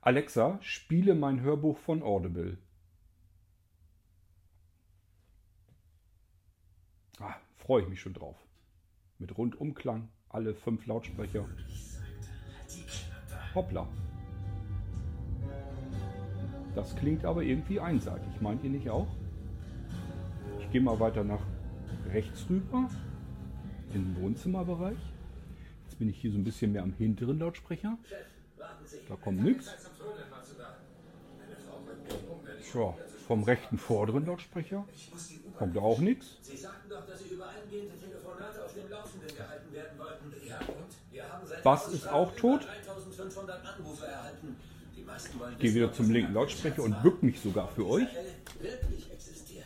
Alexa, 0.00 0.58
spiele 0.62 1.14
mein 1.14 1.42
Hörbuch 1.42 1.76
von 1.76 2.02
Audible. 2.02 2.56
Ah, 7.20 7.36
freue 7.64 7.82
ich 7.82 7.88
mich 7.88 8.00
schon 8.00 8.12
drauf. 8.12 8.36
Mit 9.18 9.36
Rundumklang, 9.38 10.08
alle 10.28 10.54
fünf 10.54 10.84
Lautsprecher. 10.86 11.48
Hoppla. 13.54 13.88
Das 16.74 16.94
klingt 16.96 17.24
aber 17.24 17.42
irgendwie 17.42 17.80
einseitig, 17.80 18.40
meint 18.40 18.62
ihr 18.64 18.70
nicht 18.70 18.90
auch? 18.90 19.06
Ich 20.60 20.70
gehe 20.72 20.80
mal 20.80 20.98
weiter 21.00 21.24
nach 21.24 21.40
rechts 22.10 22.46
rüber 22.50 22.90
in 23.94 24.14
den 24.14 24.22
Wohnzimmerbereich. 24.22 24.98
Jetzt 25.84 25.98
bin 25.98 26.10
ich 26.10 26.20
hier 26.20 26.32
so 26.32 26.38
ein 26.38 26.44
bisschen 26.44 26.72
mehr 26.72 26.82
am 26.82 26.92
hinteren 26.92 27.38
Lautsprecher. 27.38 27.96
Da 29.08 29.16
kommt 29.16 29.42
nichts. 29.42 29.70
So, 32.72 32.94
vom 33.26 33.44
rechten 33.44 33.78
vorderen 33.78 34.26
Lautsprecher 34.26 34.84
kommt 35.56 35.78
auch 35.78 35.98
nichts. 35.98 36.38
Sie 36.42 36.56
sagten 36.56 36.88
doch, 36.88 37.06
dass 37.06 37.20
Sie 37.20 37.34
über 37.34 37.46
eingehende 37.48 37.96
Telefonate 37.98 38.64
auf 38.64 38.74
dem 38.74 38.90
Laufenden 38.90 39.28
gehalten 39.36 39.72
werden 39.72 39.98
wollten. 39.98 40.48
Ja, 40.48 40.58
und? 40.58 41.12
Wir 41.12 41.32
haben 41.32 41.46
seit 41.46 41.62
Bass 41.62 41.88
ist 41.88 42.08
auch 42.08 42.34
tot. 42.36 42.66
1500 42.86 43.64
Anrufe 43.64 44.06
erhalten. 44.06 44.56
Die 44.96 45.02
meisten 45.02 45.38
wollen 45.38 45.58
Gehe 45.58 45.74
wieder 45.74 45.92
zum 45.92 46.10
linken 46.10 46.34
Lautsprecher 46.34 46.82
und 46.82 47.02
bück 47.02 47.22
mich 47.22 47.40
sogar 47.40 47.68
für 47.68 47.86
euch. 47.86 48.08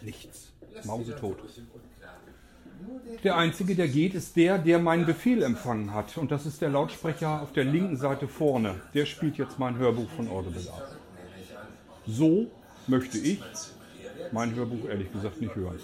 Nichts. 0.02 0.52
Mausetot. 0.85 1.38
Der 3.25 3.37
einzige, 3.37 3.75
der 3.75 3.88
geht, 3.88 4.14
ist 4.14 4.37
der, 4.37 4.59
der 4.59 4.78
meinen 4.78 5.04
Befehl 5.04 5.42
empfangen 5.42 5.92
hat. 5.92 6.16
Und 6.16 6.30
das 6.30 6.47
ist 6.47 6.61
der 6.61 6.68
Lautsprecher 6.68 7.42
auf 7.42 7.52
der 7.52 7.64
linken 7.64 7.97
Seite 7.97 8.28
vorne. 8.28 8.80
Der 8.95 9.07
spielt 9.07 9.37
jetzt 9.37 9.59
mein 9.59 9.76
Hörbuch 9.76 10.09
von 10.11 10.28
Audible 10.28 10.71
ab. 10.71 10.97
So 12.07 12.50
möchte 12.87 13.18
ich 13.18 13.40
mein 14.33 14.55
Hörbuch 14.55 14.89
ehrlich 14.89 15.13
gesagt 15.13 15.41
nicht 15.41 15.55
hören. 15.55 15.79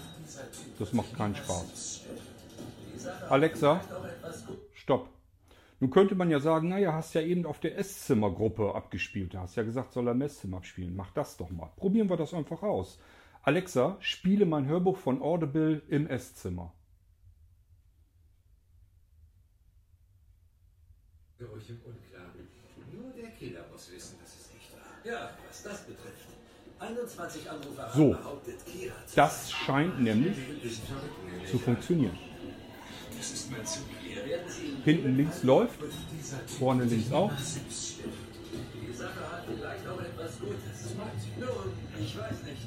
Das 0.79 0.93
macht 0.93 1.15
keinen 1.15 1.35
Spaß. 1.35 2.05
Alexa, 3.29 3.81
stopp. 4.73 5.09
Nun 5.79 5.91
könnte 5.91 6.15
man 6.15 6.31
ja 6.31 6.39
sagen, 6.39 6.69
naja, 6.69 6.93
hast 6.93 7.13
ja 7.15 7.21
eben 7.21 7.45
auf 7.45 7.59
der 7.59 7.77
Esszimmergruppe 7.77 8.73
abgespielt. 8.73 9.33
Du 9.33 9.39
hast 9.39 9.55
ja 9.55 9.63
gesagt, 9.63 9.93
soll 9.93 10.07
er 10.07 10.13
im 10.13 10.21
Esszimmer 10.21 10.57
abspielen. 10.57 10.95
Mach 10.95 11.11
das 11.11 11.37
doch 11.37 11.49
mal. 11.49 11.69
Probieren 11.75 12.09
wir 12.09 12.17
das 12.17 12.33
einfach 12.33 12.63
aus. 12.63 12.99
Alexa, 13.43 13.97
spiele 13.99 14.45
mein 14.45 14.67
Hörbuch 14.67 14.97
von 14.97 15.21
Audible 15.21 15.81
im 15.89 16.07
Esszimmer. 16.07 16.73
Ruhig 21.41 21.69
im 21.69 21.81
Unklaren. 21.83 22.47
Nur 22.93 23.11
der 23.11 23.31
Killer 23.31 23.65
muss 23.71 23.91
wissen, 23.91 24.17
dass 24.21 24.33
es 24.33 24.49
echt 24.55 24.71
war. 24.73 25.05
Ja, 25.05 25.37
was 25.47 25.63
das 25.63 25.85
betrifft. 25.85 26.04
21 26.87 27.49
Anrufer 27.49 27.83
haben 27.83 27.97
So. 27.97 28.09
behauptet, 28.09 28.65
Kira 28.65 28.93
zu 29.05 29.15
Das 29.15 29.51
scheint 29.51 30.01
nämlich 30.01 30.35
zu 31.49 31.59
funktionieren. 31.59 32.17
Hinten 34.83 35.17
links 35.17 35.43
läuft, 35.43 35.79
vorne 36.59 36.83
links 36.83 37.11
auch. 37.11 37.31
Die 37.31 38.93
Sache 38.93 39.31
hat 39.31 39.43
vielleicht 39.45 39.87
auch 39.87 39.99
etwas 39.99 40.39
Gutes. 40.39 40.95
Nun, 41.39 41.49
ich 41.99 42.17
weiß 42.17 42.43
nicht. 42.43 42.61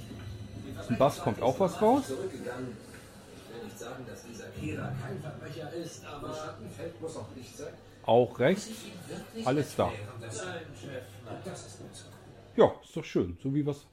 Die 0.66 0.78
Aus 0.78 0.86
dem 0.86 0.98
Bass 0.98 1.20
kommt 1.20 1.42
auch 1.42 1.60
was 1.60 1.80
raus. 1.80 2.04
Auch 8.04 8.38
rechts. 8.38 8.68
Alles 9.44 9.76
da. 9.76 9.92
Sein 10.30 10.60
Chef, 10.80 11.02
na, 11.24 11.32
das 11.44 11.66
ist 11.66 11.78
gut 11.78 11.94
so. 11.94 12.06
Ja, 12.56 12.74
ist 12.82 12.96
doch 12.96 13.04
schön, 13.04 13.38
so 13.42 13.54
wie 13.54 13.64
wir 13.64 13.72
es 13.72 13.86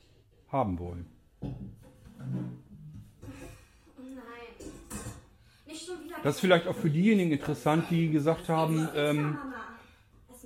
haben 0.55 0.79
wollen. 0.79 1.05
Das 6.24 6.35
ist 6.35 6.41
vielleicht 6.41 6.65
auch 6.67 6.75
für 6.75 6.89
diejenigen 6.89 7.31
interessant, 7.33 7.85
die 7.91 8.09
gesagt 8.09 8.47
haben, 8.50 8.88
ähm, 8.95 9.38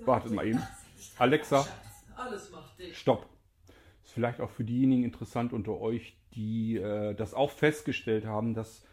wartet 0.04 0.32
mal 0.34 0.48
eben. 0.48 0.62
Alexa, 1.18 1.66
stopp. 2.94 3.30
Ist 4.04 4.14
vielleicht 4.14 4.42
auch 4.42 4.50
für 4.50 4.64
diejenigen 4.64 5.04
interessant 5.04 5.54
unter 5.54 5.80
euch, 5.80 6.18
die 6.34 6.78
äh, 6.78 7.14
das 7.14 7.34
auch 7.34 7.52
festgestellt 7.52 8.26
haben, 8.26 8.56
dass 8.56 8.84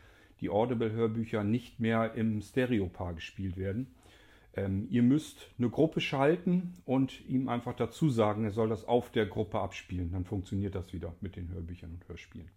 die 0.40 0.50
Audible-Hörbücher 0.50 1.42
nicht 1.42 1.80
mehr 1.80 2.14
im 2.14 2.42
Stereopaar 2.42 3.14
gespielt 3.14 3.56
werden. 3.56 3.95
Ähm, 4.56 4.86
ihr 4.90 5.02
müsst 5.02 5.50
eine 5.58 5.68
Gruppe 5.68 6.00
schalten 6.00 6.74
und 6.86 7.28
ihm 7.28 7.48
einfach 7.48 7.76
dazu 7.76 8.08
sagen, 8.08 8.44
er 8.44 8.52
soll 8.52 8.70
das 8.70 8.86
auf 8.86 9.10
der 9.10 9.26
Gruppe 9.26 9.60
abspielen. 9.60 10.12
Dann 10.12 10.24
funktioniert 10.24 10.74
das 10.74 10.94
wieder 10.94 11.14
mit 11.20 11.36
den 11.36 11.50
Hörbüchern 11.50 11.92
und 11.92 12.08
Hörspielen. 12.08 12.50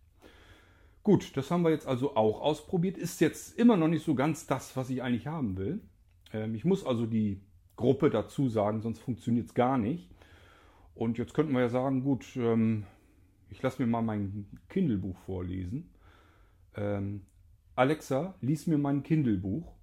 Gut, 1.04 1.36
das 1.36 1.52
haben 1.52 1.64
wir 1.64 1.72
jetzt 1.72 1.88
also 1.88 2.16
auch 2.16 2.42
ausprobiert. 2.42 2.98
Ist 2.98 3.20
jetzt 3.20 3.58
immer 3.60 3.76
noch 3.76 3.90
nicht 3.90 4.06
so 4.06 4.16
ganz 4.16 4.48
das, 4.48 4.78
was 4.78 4.90
ich 4.90 5.04
eigentlich 5.04 5.28
haben 5.28 5.58
will. 5.58 5.82
Ähm, 6.32 6.56
ich 6.56 6.64
muss 6.64 6.86
also 6.86 7.06
die 7.06 7.42
Gruppe 7.76 8.10
dazu 8.10 8.48
sagen, 8.48 8.82
sonst 8.82 9.00
funktioniert 9.00 9.48
es 9.48 9.54
gar 9.54 9.78
nicht. 9.78 10.10
Und 10.96 11.18
jetzt 11.18 11.34
könnten 11.34 11.54
wir 11.54 11.62
ja 11.62 11.70
sagen, 11.70 12.04
gut, 12.04 12.26
ähm, 12.36 12.86
ich 13.50 13.62
lasse 13.62 13.82
mir 13.82 13.88
mal 13.88 14.02
mein 14.02 14.46
Kindle-Buch 14.70 15.18
vorlesen. 15.20 15.90
Ähm, 16.76 17.26
Alexa, 17.76 18.36
lies 18.42 18.68
mir 18.68 18.78
mein 18.78 19.04
Kindle-Buch. 19.04 19.74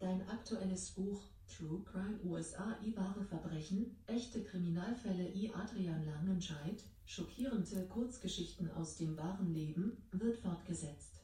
Dein 0.00 0.19
aktuelles 0.30 0.90
Buch 0.90 1.20
True 1.46 1.80
Crime 1.84 2.18
USA 2.24 2.76
I 2.84 2.96
wahre 2.96 3.24
Verbrechen, 3.24 3.96
echte 4.06 4.42
Kriminalfälle 4.44 5.28
I 5.34 5.52
Adrian 5.52 6.06
Langenscheidt, 6.06 6.84
schockierende 7.04 7.86
Kurzgeschichten 7.88 8.70
aus 8.72 8.96
dem 8.96 9.16
wahren 9.16 9.52
Leben, 9.52 9.96
wird 10.12 10.36
fortgesetzt. 10.36 11.20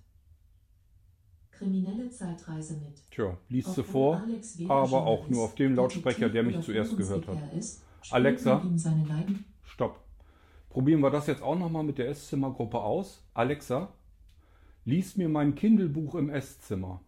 Kriminelle 1.52 2.10
Zeitreise 2.10 2.74
mit. 2.74 3.10
Tja, 3.10 3.38
liest 3.48 3.74
sie 3.74 3.84
vor, 3.84 4.22
aber 4.68 5.06
auch 5.06 5.28
nur 5.28 5.44
auf 5.44 5.54
dem 5.54 5.74
Lautsprecher, 5.74 6.28
der 6.28 6.42
mich 6.42 6.60
zuerst 6.60 6.96
gehört 6.96 7.28
hat. 7.28 7.54
Ist, 7.54 7.82
Alexa? 8.10 8.62
Stopp. 9.64 10.00
Probieren 10.68 11.00
wir 11.00 11.10
das 11.10 11.28
jetzt 11.28 11.42
auch 11.42 11.58
nochmal 11.58 11.84
mit 11.84 11.96
der 11.96 12.08
Esszimmergruppe 12.08 12.78
aus. 12.78 13.24
Alexa, 13.32 13.94
lies 14.84 15.16
mir 15.16 15.28
mein 15.28 15.54
Kindle-Buch 15.54 16.16
im 16.16 16.28
Esszimmer. 16.28 17.00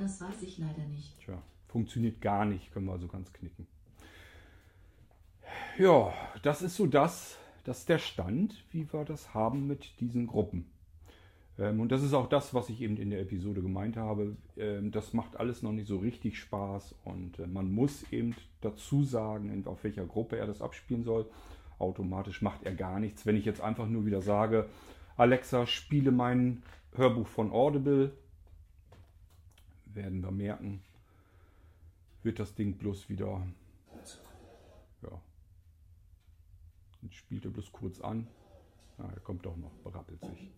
Das 0.00 0.18
weiß 0.18 0.42
ich 0.42 0.56
leider 0.56 0.82
nicht. 0.86 1.18
Tja, 1.20 1.42
funktioniert 1.68 2.22
gar 2.22 2.46
nicht, 2.46 2.72
können 2.72 2.86
wir 2.86 2.92
also 2.92 3.06
ganz 3.06 3.30
knicken. 3.34 3.66
Ja, 5.78 6.12
das 6.42 6.62
ist 6.62 6.76
so 6.76 6.86
das, 6.86 7.36
das 7.64 7.80
ist 7.80 7.88
der 7.90 7.98
Stand, 7.98 8.64
wie 8.72 8.90
wir 8.90 9.04
das 9.04 9.34
haben 9.34 9.66
mit 9.66 10.00
diesen 10.00 10.26
Gruppen. 10.26 10.70
Ähm, 11.58 11.80
und 11.80 11.92
das 11.92 12.02
ist 12.02 12.14
auch 12.14 12.30
das, 12.30 12.54
was 12.54 12.70
ich 12.70 12.80
eben 12.80 12.96
in 12.96 13.10
der 13.10 13.20
Episode 13.20 13.60
gemeint 13.60 13.98
habe. 13.98 14.36
Ähm, 14.56 14.90
das 14.90 15.12
macht 15.12 15.36
alles 15.36 15.62
noch 15.62 15.72
nicht 15.72 15.86
so 15.86 15.98
richtig 15.98 16.38
Spaß 16.38 16.94
und 17.04 17.38
äh, 17.38 17.46
man 17.46 17.70
muss 17.70 18.10
eben 18.10 18.34
dazu 18.62 19.04
sagen, 19.04 19.66
auf 19.66 19.84
welcher 19.84 20.06
Gruppe 20.06 20.38
er 20.38 20.46
das 20.46 20.62
abspielen 20.62 21.04
soll. 21.04 21.26
Automatisch 21.78 22.40
macht 22.40 22.62
er 22.62 22.74
gar 22.74 23.00
nichts. 23.00 23.26
Wenn 23.26 23.36
ich 23.36 23.44
jetzt 23.44 23.60
einfach 23.60 23.86
nur 23.86 24.06
wieder 24.06 24.22
sage, 24.22 24.66
Alexa, 25.18 25.66
spiele 25.66 26.10
mein 26.10 26.62
Hörbuch 26.94 27.26
von 27.26 27.52
Audible, 27.52 28.12
werden 29.94 30.22
wir 30.22 30.30
merken, 30.30 30.82
wird 32.22 32.38
das 32.38 32.54
Ding 32.54 32.76
bloß 32.76 33.08
wieder, 33.08 33.46
ja, 35.02 35.22
dann 37.00 37.12
spielt 37.12 37.44
er 37.44 37.50
bloß 37.50 37.72
kurz 37.72 38.00
an. 38.00 38.26
Ja, 38.98 39.08
er 39.08 39.20
kommt 39.20 39.46
doch 39.46 39.56
noch, 39.56 39.72
berappelt 39.82 40.20
sich. 40.20 40.50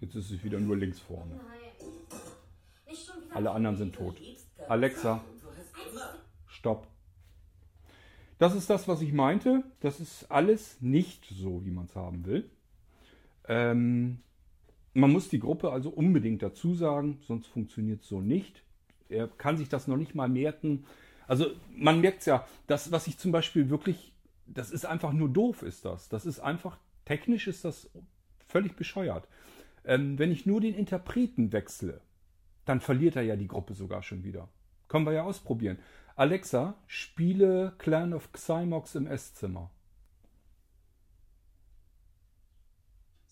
Jetzt 0.00 0.14
ist 0.14 0.30
es 0.30 0.44
wieder 0.44 0.60
nur 0.60 0.76
links 0.76 1.00
vorne. 1.00 1.40
Alle 3.30 3.50
anderen 3.50 3.76
sind 3.76 3.94
tot. 3.94 4.20
Alexa, 4.68 5.24
stopp. 6.46 6.86
Das 8.38 8.54
ist 8.54 8.70
das, 8.70 8.88
was 8.88 9.02
ich 9.02 9.12
meinte. 9.12 9.64
Das 9.80 10.00
ist 10.00 10.30
alles 10.30 10.80
nicht 10.80 11.26
so, 11.26 11.64
wie 11.64 11.70
man 11.70 11.84
es 11.86 11.94
haben 11.94 12.24
will. 12.24 12.50
Ähm, 13.46 14.22
man 14.94 15.10
muss 15.10 15.28
die 15.28 15.38
Gruppe 15.38 15.70
also 15.70 15.90
unbedingt 15.90 16.42
dazu 16.42 16.74
sagen, 16.74 17.18
sonst 17.26 17.46
funktioniert 17.46 18.02
es 18.02 18.08
so 18.08 18.20
nicht. 18.20 18.62
Er 19.08 19.28
kann 19.28 19.56
sich 19.56 19.68
das 19.68 19.88
noch 19.88 19.96
nicht 19.96 20.14
mal 20.14 20.28
merken. 20.28 20.84
Also 21.26 21.46
man 21.74 22.00
merkt 22.00 22.20
es 22.20 22.26
ja, 22.26 22.46
das, 22.66 22.92
was 22.92 23.06
ich 23.06 23.18
zum 23.18 23.32
Beispiel 23.32 23.70
wirklich, 23.70 24.12
das 24.46 24.70
ist 24.70 24.84
einfach 24.84 25.12
nur 25.12 25.28
doof, 25.28 25.62
ist 25.62 25.84
das. 25.84 26.08
Das 26.08 26.26
ist 26.26 26.40
einfach, 26.40 26.78
technisch 27.04 27.46
ist 27.46 27.64
das 27.64 27.90
völlig 28.48 28.76
bescheuert. 28.76 29.28
Ähm, 29.84 30.18
wenn 30.18 30.32
ich 30.32 30.46
nur 30.46 30.60
den 30.60 30.74
Interpreten 30.74 31.52
wechsle, 31.52 32.00
dann 32.64 32.80
verliert 32.80 33.16
er 33.16 33.22
ja 33.22 33.36
die 33.36 33.48
Gruppe 33.48 33.74
sogar 33.74 34.02
schon 34.02 34.24
wieder. 34.24 34.48
Können 34.88 35.06
wir 35.06 35.12
ja 35.12 35.22
ausprobieren. 35.22 35.78
Alexa, 36.16 36.74
spiele 36.86 37.74
Clan 37.78 38.12
of 38.12 38.32
Xymox 38.32 38.94
im 38.96 39.06
Esszimmer. 39.06 39.70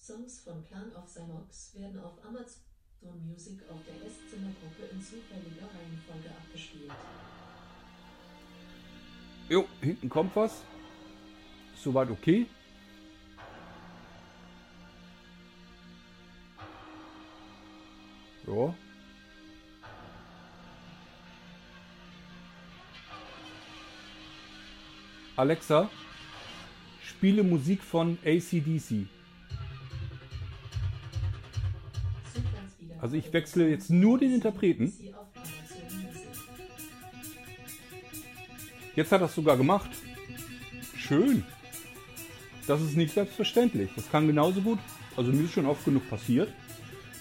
Songs 0.09 0.41
von 0.41 0.65
Clan 0.65 0.91
of 0.97 1.07
Cymox 1.07 1.75
werden 1.75 2.01
auf 2.01 2.15
Amazon 2.25 3.27
Music 3.27 3.59
auf 3.69 3.77
der 3.85 3.95
Esszimmergruppe 4.07 4.85
in 4.91 5.03
zufälliger 5.03 5.67
Reihenfolge 5.67 6.31
abgespielt. 6.31 6.91
Jo, 9.51 9.69
hinten 9.83 10.09
kommt 10.09 10.35
was. 10.35 10.63
Soweit 11.77 12.11
okay. 12.11 12.47
Ja. 18.47 18.75
Alexa, 25.37 25.91
spiele 27.03 27.43
Musik 27.43 27.83
von 27.83 28.17
ACDC. 28.25 29.18
Also 33.01 33.17
ich 33.17 33.33
wechsle 33.33 33.69
jetzt 33.69 33.91
nur 33.91 34.19
den 34.19 34.35
Interpreten. 34.35 34.93
Jetzt 38.97 39.13
hat 39.13 39.21
er 39.21 39.27
es 39.27 39.35
sogar 39.35 39.57
gemacht. 39.57 39.91
Schön. 40.97 41.45
Das 42.67 42.83
ist 42.83 42.97
nicht 42.97 43.15
selbstverständlich. 43.15 43.91
Das 43.95 44.11
kann 44.11 44.27
genauso 44.27 44.61
gut, 44.61 44.79
also 45.17 45.33
mir 45.33 45.45
ist 45.45 45.53
schon 45.53 45.67
oft 45.67 45.85
genug 45.85 46.09
passiert, 46.11 46.53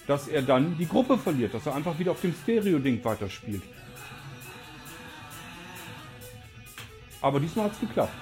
dass 0.07 0.27
er 0.27 0.41
dann 0.41 0.77
die 0.77 0.87
Gruppe 0.87 1.17
verliert, 1.17 1.53
dass 1.53 1.65
er 1.65 1.75
einfach 1.75 1.97
wieder 1.99 2.11
auf 2.11 2.21
dem 2.21 2.33
Stereo-Ding 2.33 3.03
weiterspielt. 3.03 3.63
Aber 7.21 7.39
diesmal 7.39 7.65
hat 7.65 7.73
es 7.73 7.79
geklappt. 7.79 8.13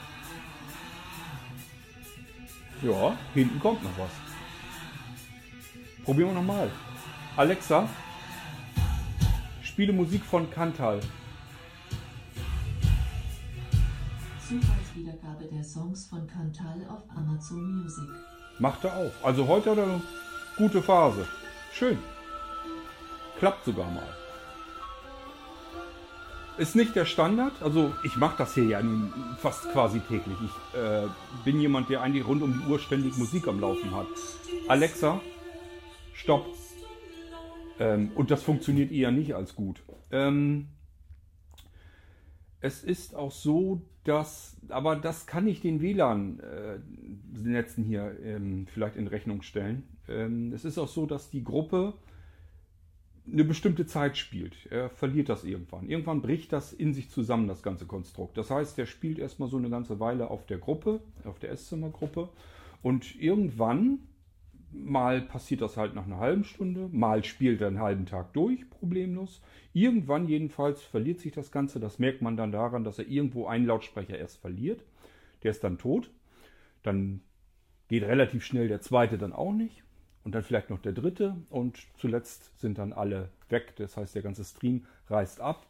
Ja, 2.81 3.17
hinten 3.33 3.59
kommt 3.59 3.83
noch 3.83 3.97
was. 3.97 4.11
Probieren 6.03 6.29
wir 6.29 6.35
nochmal. 6.35 6.69
Alexa, 7.37 7.89
spiele 9.61 9.91
Musik 9.91 10.23
von 10.23 10.49
Kantal. 10.49 11.01
Zufallswiedergabe 14.39 15.43
der 15.51 15.61
Songs 15.61 16.07
von 16.07 16.25
Cantal 16.27 16.87
auf 16.87 17.03
Amazon 17.13 17.81
Music. 17.81 18.07
Macht 18.59 18.85
er 18.85 18.95
auch. 18.95 19.11
Also 19.21 19.45
heute 19.49 19.71
hat 19.71 19.79
er 19.79 19.83
eine 19.83 20.01
gute 20.55 20.81
Phase. 20.81 21.27
Schön. 21.73 21.97
Klappt 23.37 23.65
sogar 23.65 23.91
mal. 23.91 24.07
Ist 26.57 26.77
nicht 26.77 26.95
der 26.95 27.03
Standard. 27.03 27.61
Also 27.61 27.91
ich 28.05 28.15
mache 28.15 28.37
das 28.37 28.53
hier 28.53 28.63
ja 28.63 28.81
nun 28.81 29.11
fast 29.41 29.69
quasi 29.73 29.99
täglich. 29.99 30.37
Ich 30.41 30.79
äh, 30.79 31.07
bin 31.43 31.59
jemand, 31.59 31.89
der 31.89 32.01
eigentlich 32.01 32.25
rund 32.25 32.41
um 32.41 32.53
die 32.53 32.71
Uhr 32.71 32.79
ständig 32.79 33.17
Musik 33.17 33.45
am 33.49 33.59
Laufen 33.59 33.93
hat. 33.93 34.07
Alexa, 34.69 35.19
stopp. 36.13 36.45
Ähm, 37.79 38.11
und 38.15 38.31
das 38.31 38.43
funktioniert 38.43 38.91
eher 38.91 39.11
nicht 39.11 39.35
als 39.35 39.55
gut. 39.55 39.83
Ähm, 40.11 40.67
es 42.61 42.83
ist 42.83 43.15
auch 43.15 43.31
so, 43.31 43.81
dass, 44.03 44.57
aber 44.69 44.95
das 44.95 45.27
kann 45.27 45.47
ich 45.47 45.61
den 45.61 45.81
WLAN-Netzen 45.81 47.83
hier 47.83 48.17
ähm, 48.23 48.67
vielleicht 48.67 48.95
in 48.95 49.07
Rechnung 49.07 49.41
stellen. 49.41 49.83
Ähm, 50.07 50.53
es 50.53 50.65
ist 50.65 50.77
auch 50.77 50.87
so, 50.87 51.05
dass 51.05 51.29
die 51.29 51.43
Gruppe 51.43 51.93
eine 53.31 53.43
bestimmte 53.43 53.85
Zeit 53.85 54.17
spielt. 54.17 54.67
Er 54.69 54.89
verliert 54.89 55.29
das 55.29 55.43
irgendwann. 55.43 55.89
Irgendwann 55.89 56.21
bricht 56.21 56.53
das 56.53 56.73
in 56.73 56.93
sich 56.93 57.09
zusammen, 57.09 57.47
das 57.47 57.63
ganze 57.63 57.85
Konstrukt. 57.85 58.37
Das 58.37 58.51
heißt, 58.51 58.77
er 58.77 58.85
spielt 58.85 59.17
erstmal 59.17 59.49
so 59.49 59.57
eine 59.57 59.69
ganze 59.69 59.99
Weile 59.99 60.29
auf 60.29 60.45
der 60.45 60.59
Gruppe, 60.59 61.01
auf 61.23 61.39
der 61.39 61.51
Esszimmergruppe. 61.51 62.29
Und 62.83 63.19
irgendwann, 63.19 63.99
mal 64.83 65.21
passiert 65.21 65.61
das 65.61 65.77
halt 65.77 65.95
nach 65.95 66.05
einer 66.05 66.19
halben 66.19 66.43
Stunde, 66.43 66.89
mal 66.91 67.23
spielt 67.23 67.61
er 67.61 67.67
einen 67.67 67.79
halben 67.79 68.05
Tag 68.05 68.33
durch, 68.33 68.69
problemlos. 68.69 69.41
Irgendwann 69.73 70.27
jedenfalls 70.27 70.81
verliert 70.81 71.19
sich 71.19 71.31
das 71.31 71.51
Ganze. 71.51 71.79
Das 71.79 71.99
merkt 71.99 72.21
man 72.21 72.37
dann 72.37 72.51
daran, 72.51 72.83
dass 72.83 72.99
er 72.99 73.07
irgendwo 73.07 73.47
einen 73.47 73.65
Lautsprecher 73.65 74.17
erst 74.17 74.39
verliert. 74.39 74.83
Der 75.43 75.51
ist 75.51 75.63
dann 75.63 75.77
tot. 75.77 76.11
Dann 76.83 77.21
geht 77.87 78.03
relativ 78.03 78.43
schnell 78.43 78.67
der 78.67 78.81
zweite 78.81 79.17
dann 79.17 79.33
auch 79.33 79.53
nicht. 79.53 79.83
Und 80.23 80.33
dann 80.33 80.43
vielleicht 80.43 80.69
noch 80.69 80.79
der 80.79 80.93
dritte. 80.93 81.35
Und 81.49 81.77
zuletzt 81.97 82.59
sind 82.59 82.77
dann 82.77 82.93
alle 82.93 83.29
weg. 83.49 83.73
Das 83.77 83.97
heißt, 83.97 84.15
der 84.15 84.23
ganze 84.23 84.43
Stream 84.43 84.85
reißt 85.07 85.41
ab. 85.41 85.67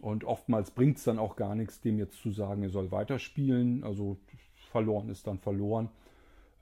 Und 0.00 0.24
oftmals 0.24 0.72
bringt 0.72 0.98
es 0.98 1.04
dann 1.04 1.18
auch 1.18 1.36
gar 1.36 1.54
nichts, 1.54 1.80
dem 1.80 1.98
jetzt 1.98 2.20
zu 2.20 2.32
sagen, 2.32 2.64
er 2.64 2.70
soll 2.70 2.90
weiterspielen. 2.90 3.84
Also 3.84 4.18
verloren 4.70 5.08
ist 5.08 5.26
dann 5.26 5.38
verloren. 5.38 5.88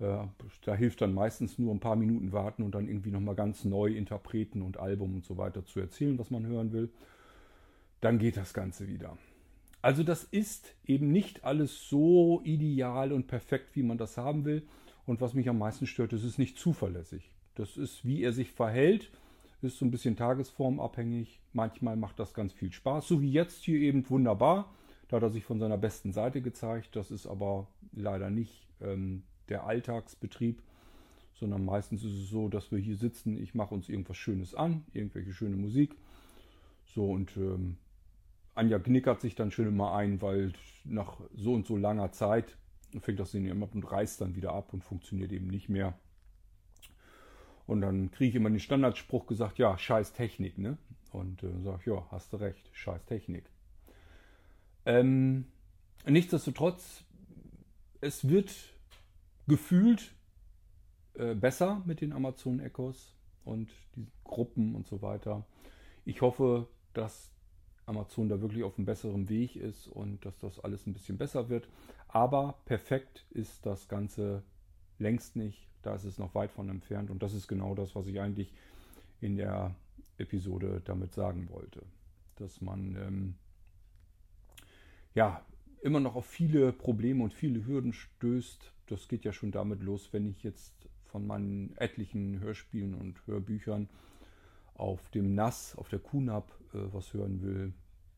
Äh, 0.01 0.27
Da 0.65 0.75
hilft 0.75 1.01
dann 1.01 1.15
meistens 1.15 1.59
nur 1.59 1.75
ein 1.75 1.81
paar 1.81 1.97
Minuten 1.97 2.33
warten 2.33 2.63
und 2.63 2.75
dann 2.75 2.89
irgendwie 2.89 3.11
nochmal 3.11 3.35
ganz 3.35 3.65
neu 3.65 3.93
Interpreten 3.93 4.63
und 4.63 4.79
Album 4.79 5.15
und 5.15 5.25
so 5.25 5.37
weiter 5.37 5.65
zu 5.65 5.81
erzählen, 5.81 6.19
was 6.19 6.31
man 6.31 6.47
hören 6.47 6.73
will. 6.73 6.91
Dann 8.01 8.19
geht 8.19 8.37
das 8.37 8.55
Ganze 8.55 8.89
wieder. 8.89 9.17
Also 9.83 10.03
das 10.03 10.25
ist 10.25 10.75
eben 10.85 11.11
nicht 11.11 11.45
alles 11.45 11.89
so 11.89 12.43
ideal 12.45 13.13
und 13.13 13.27
perfekt, 13.27 13.77
wie 13.77 13.83
man 13.83 13.99
das 13.99 14.17
haben 14.17 14.45
will. 14.45 14.63
Und 15.07 15.21
was 15.21 15.35
mich 15.35 15.49
am 15.49 15.59
meisten 15.59 15.87
stört, 15.87 16.13
das 16.13 16.25
ist 16.25 16.39
nicht 16.39 16.59
zuverlässig. 16.59 17.31
Das 17.55 17.77
ist, 17.77 18.05
wie 18.05 18.23
er 18.23 18.33
sich 18.33 18.53
verhält, 18.53 19.11
ist 19.63 19.79
so 19.79 19.85
ein 19.85 19.91
bisschen 19.91 20.17
tagesformabhängig. 20.17 21.41
Manchmal 21.53 21.97
macht 21.97 22.19
das 22.19 22.35
ganz 22.35 22.53
viel 22.53 22.73
Spaß, 22.73 23.09
so 23.09 23.21
wie 23.21 23.31
jetzt 23.31 23.65
hier 23.65 23.81
eben 23.81 24.09
wunderbar. 24.09 24.73
Da 25.09 25.17
hat 25.17 25.23
er 25.23 25.31
sich 25.31 25.45
von 25.45 25.59
seiner 25.59 25.79
besten 25.79 26.13
Seite 26.13 26.41
gezeigt. 26.41 26.95
Das 26.95 27.11
ist 27.11 27.27
aber 27.27 27.67
leider 27.93 28.31
nicht 28.31 28.69
ähm, 28.81 29.25
der 29.51 29.65
Alltagsbetrieb, 29.65 30.63
sondern 31.35 31.65
meistens 31.65 32.05
ist 32.05 32.13
es 32.13 32.31
so, 32.31 32.49
dass 32.49 32.71
wir 32.71 32.79
hier 32.79 32.97
sitzen, 32.97 33.37
ich 33.37 33.55
mache 33.55 33.75
uns 33.75 33.89
irgendwas 33.89 34.17
Schönes 34.17 34.55
an, 34.55 34.85
irgendwelche 34.93 35.33
schöne 35.33 35.57
Musik. 35.57 35.97
So 36.87 37.11
und 37.11 37.37
ähm, 37.37 37.77
Anja 38.55 38.79
knickert 38.79 39.21
sich 39.21 39.35
dann 39.35 39.51
schön 39.51 39.69
immer 39.69 39.95
ein, 39.95 40.21
weil 40.23 40.53
nach 40.85 41.21
so 41.35 41.55
und 41.55 41.67
so 41.67 41.77
langer 41.77 42.13
Zeit 42.13 42.57
fängt 43.01 43.21
das 43.21 43.31
Ding 43.31 43.47
immer 43.47 43.67
ab 43.67 43.75
und 43.75 43.85
reißt 43.85 44.21
dann 44.21 44.35
wieder 44.35 44.53
ab 44.53 44.73
und 44.73 44.83
funktioniert 44.83 45.33
eben 45.33 45.47
nicht 45.47 45.69
mehr. 45.69 45.95
Und 47.67 47.83
dann 47.83 48.11
kriege 48.11 48.31
ich 48.31 48.35
immer 48.35 48.51
den 48.51 48.59
Standardspruch 48.59 49.27
gesagt, 49.27 49.59
ja, 49.59 49.79
scheiß 49.79 50.13
Technik, 50.13 50.59
ne? 50.59 50.77
Und 51.13 51.43
äh, 51.43 51.61
sage 51.63 51.79
ich, 51.81 51.87
ja, 51.87 52.05
hast 52.11 52.33
du 52.33 52.37
recht, 52.39 52.69
scheiß 52.73 53.05
Technik. 53.05 53.45
Ähm, 54.85 55.45
nichtsdestotrotz, 56.05 57.05
es 58.01 58.29
wird 58.29 58.53
gefühlt 59.51 60.15
äh, 61.15 61.35
besser 61.35 61.83
mit 61.85 62.01
den 62.01 62.13
Amazon 62.13 62.61
Echos 62.61 63.15
und 63.45 63.71
die 63.97 64.07
Gruppen 64.25 64.75
und 64.75 64.87
so 64.87 65.03
weiter. 65.03 65.45
Ich 66.05 66.23
hoffe, 66.23 66.69
dass 66.95 67.33
Amazon 67.87 68.29
da 68.29 68.41
wirklich 68.41 68.63
auf 68.63 68.79
einem 68.79 68.87
besseren 68.87 69.29
Weg 69.29 69.57
ist 69.57 69.89
und 69.89 70.25
dass 70.25 70.39
das 70.39 70.61
alles 70.61 70.87
ein 70.87 70.93
bisschen 70.93 71.19
besser 71.19 71.49
wird. 71.49 71.69
Aber 72.09 72.61
perfekt 72.65 73.27
ist 73.31 73.67
das 73.67 73.89
Ganze 73.89 74.43
längst 74.99 75.37
nicht. 75.37 75.69
Da 75.83 75.95
ist 75.95 76.05
es 76.05 76.19
noch 76.19 76.35
weit 76.35 76.53
von 76.53 76.69
entfernt. 76.69 77.11
Und 77.11 77.23
das 77.23 77.35
ist 77.35 77.49
genau 77.49 77.75
das, 77.75 77.95
was 77.95 78.07
ich 78.07 78.21
eigentlich 78.21 78.53
in 79.21 79.37
der 79.37 79.75
Episode 80.19 80.83
damit 80.85 81.13
sagen 81.13 81.49
wollte. 81.51 81.83
Dass 82.37 82.61
man 82.61 82.97
ähm, 82.97 83.35
ja 85.15 85.45
immer 85.83 86.01
noch 86.01 86.15
auf 86.15 86.27
viele 86.27 86.73
Probleme 86.73 87.25
und 87.25 87.35
viele 87.35 87.67
Hürden 87.67 87.93
stößt. 87.93 88.73
Das 88.91 89.09
geht 89.09 89.25
ja 89.25 89.33
schon 89.33 89.53
damit 89.53 89.83
los, 89.83 90.13
wenn 90.13 90.27
ich 90.27 90.43
jetzt 90.43 90.75
von 91.07 91.27
meinen 91.27 91.77
etlichen 91.77 92.41
Hörspielen 92.41 92.95
und 92.95 93.27
Hörbüchern 93.27 93.89
auf 94.75 95.11
dem 95.11 95.35
NAS, 95.35 95.77
auf 95.77 95.89
der 95.89 95.99
QNAP 95.99 96.51
äh, 96.73 96.79
was 96.93 97.13
hören 97.13 97.43
will. 97.43 97.73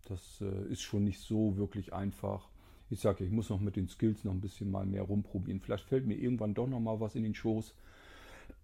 Das 0.05 0.41
äh, 0.41 0.67
ist 0.71 0.83
schon 0.83 1.05
nicht 1.05 1.21
so 1.21 1.57
wirklich 1.57 1.93
einfach. 1.93 2.49
Ich 2.91 3.01
sage, 3.01 3.25
ich 3.25 3.31
muss 3.31 3.51
noch 3.51 3.61
mit 3.61 3.77
den 3.77 3.89
Skills 3.89 4.25
noch 4.25 4.33
ein 4.33 4.41
bisschen 4.41 4.71
mal 4.71 4.87
mehr 4.87 5.03
rumprobieren. 5.03 5.61
Vielleicht 5.61 5.85
fällt 5.85 6.07
mir 6.07 6.17
irgendwann 6.17 6.55
doch 6.55 6.67
noch 6.67 6.81
mal 6.81 7.01
was 7.01 7.15
in 7.15 7.23
den 7.23 7.35
Schoß, 7.35 7.75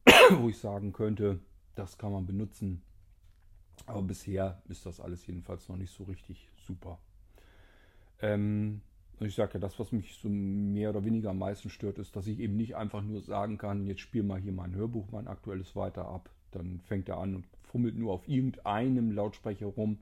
wo 0.38 0.48
ich 0.48 0.58
sagen 0.58 0.92
könnte, 0.92 1.40
das 1.74 1.98
kann 1.98 2.12
man 2.12 2.26
benutzen. 2.26 2.82
Aber 3.86 4.02
bisher 4.02 4.62
ist 4.68 4.84
das 4.86 5.00
alles 5.00 5.26
jedenfalls 5.26 5.68
noch 5.68 5.76
nicht 5.76 5.92
so 5.92 6.04
richtig 6.04 6.48
super. 6.66 6.98
Ähm, 8.20 8.82
ich 9.26 9.34
sage 9.34 9.54
ja, 9.54 9.60
das, 9.60 9.78
was 9.78 9.92
mich 9.92 10.14
so 10.14 10.28
mehr 10.28 10.90
oder 10.90 11.04
weniger 11.04 11.30
am 11.30 11.38
meisten 11.38 11.70
stört, 11.70 11.98
ist, 11.98 12.14
dass 12.14 12.26
ich 12.26 12.38
eben 12.38 12.56
nicht 12.56 12.76
einfach 12.76 13.02
nur 13.02 13.20
sagen 13.20 13.58
kann, 13.58 13.86
jetzt 13.86 14.00
spiel 14.00 14.22
mal 14.22 14.40
hier 14.40 14.52
mein 14.52 14.74
Hörbuch, 14.74 15.06
mein 15.10 15.26
aktuelles 15.26 15.74
weiter 15.74 16.06
ab. 16.06 16.30
Dann 16.52 16.80
fängt 16.84 17.08
er 17.08 17.18
an 17.18 17.34
und 17.34 17.44
fummelt 17.62 17.96
nur 17.96 18.12
auf 18.12 18.28
irgendeinem 18.28 19.10
Lautsprecher 19.12 19.66
rum, 19.66 19.98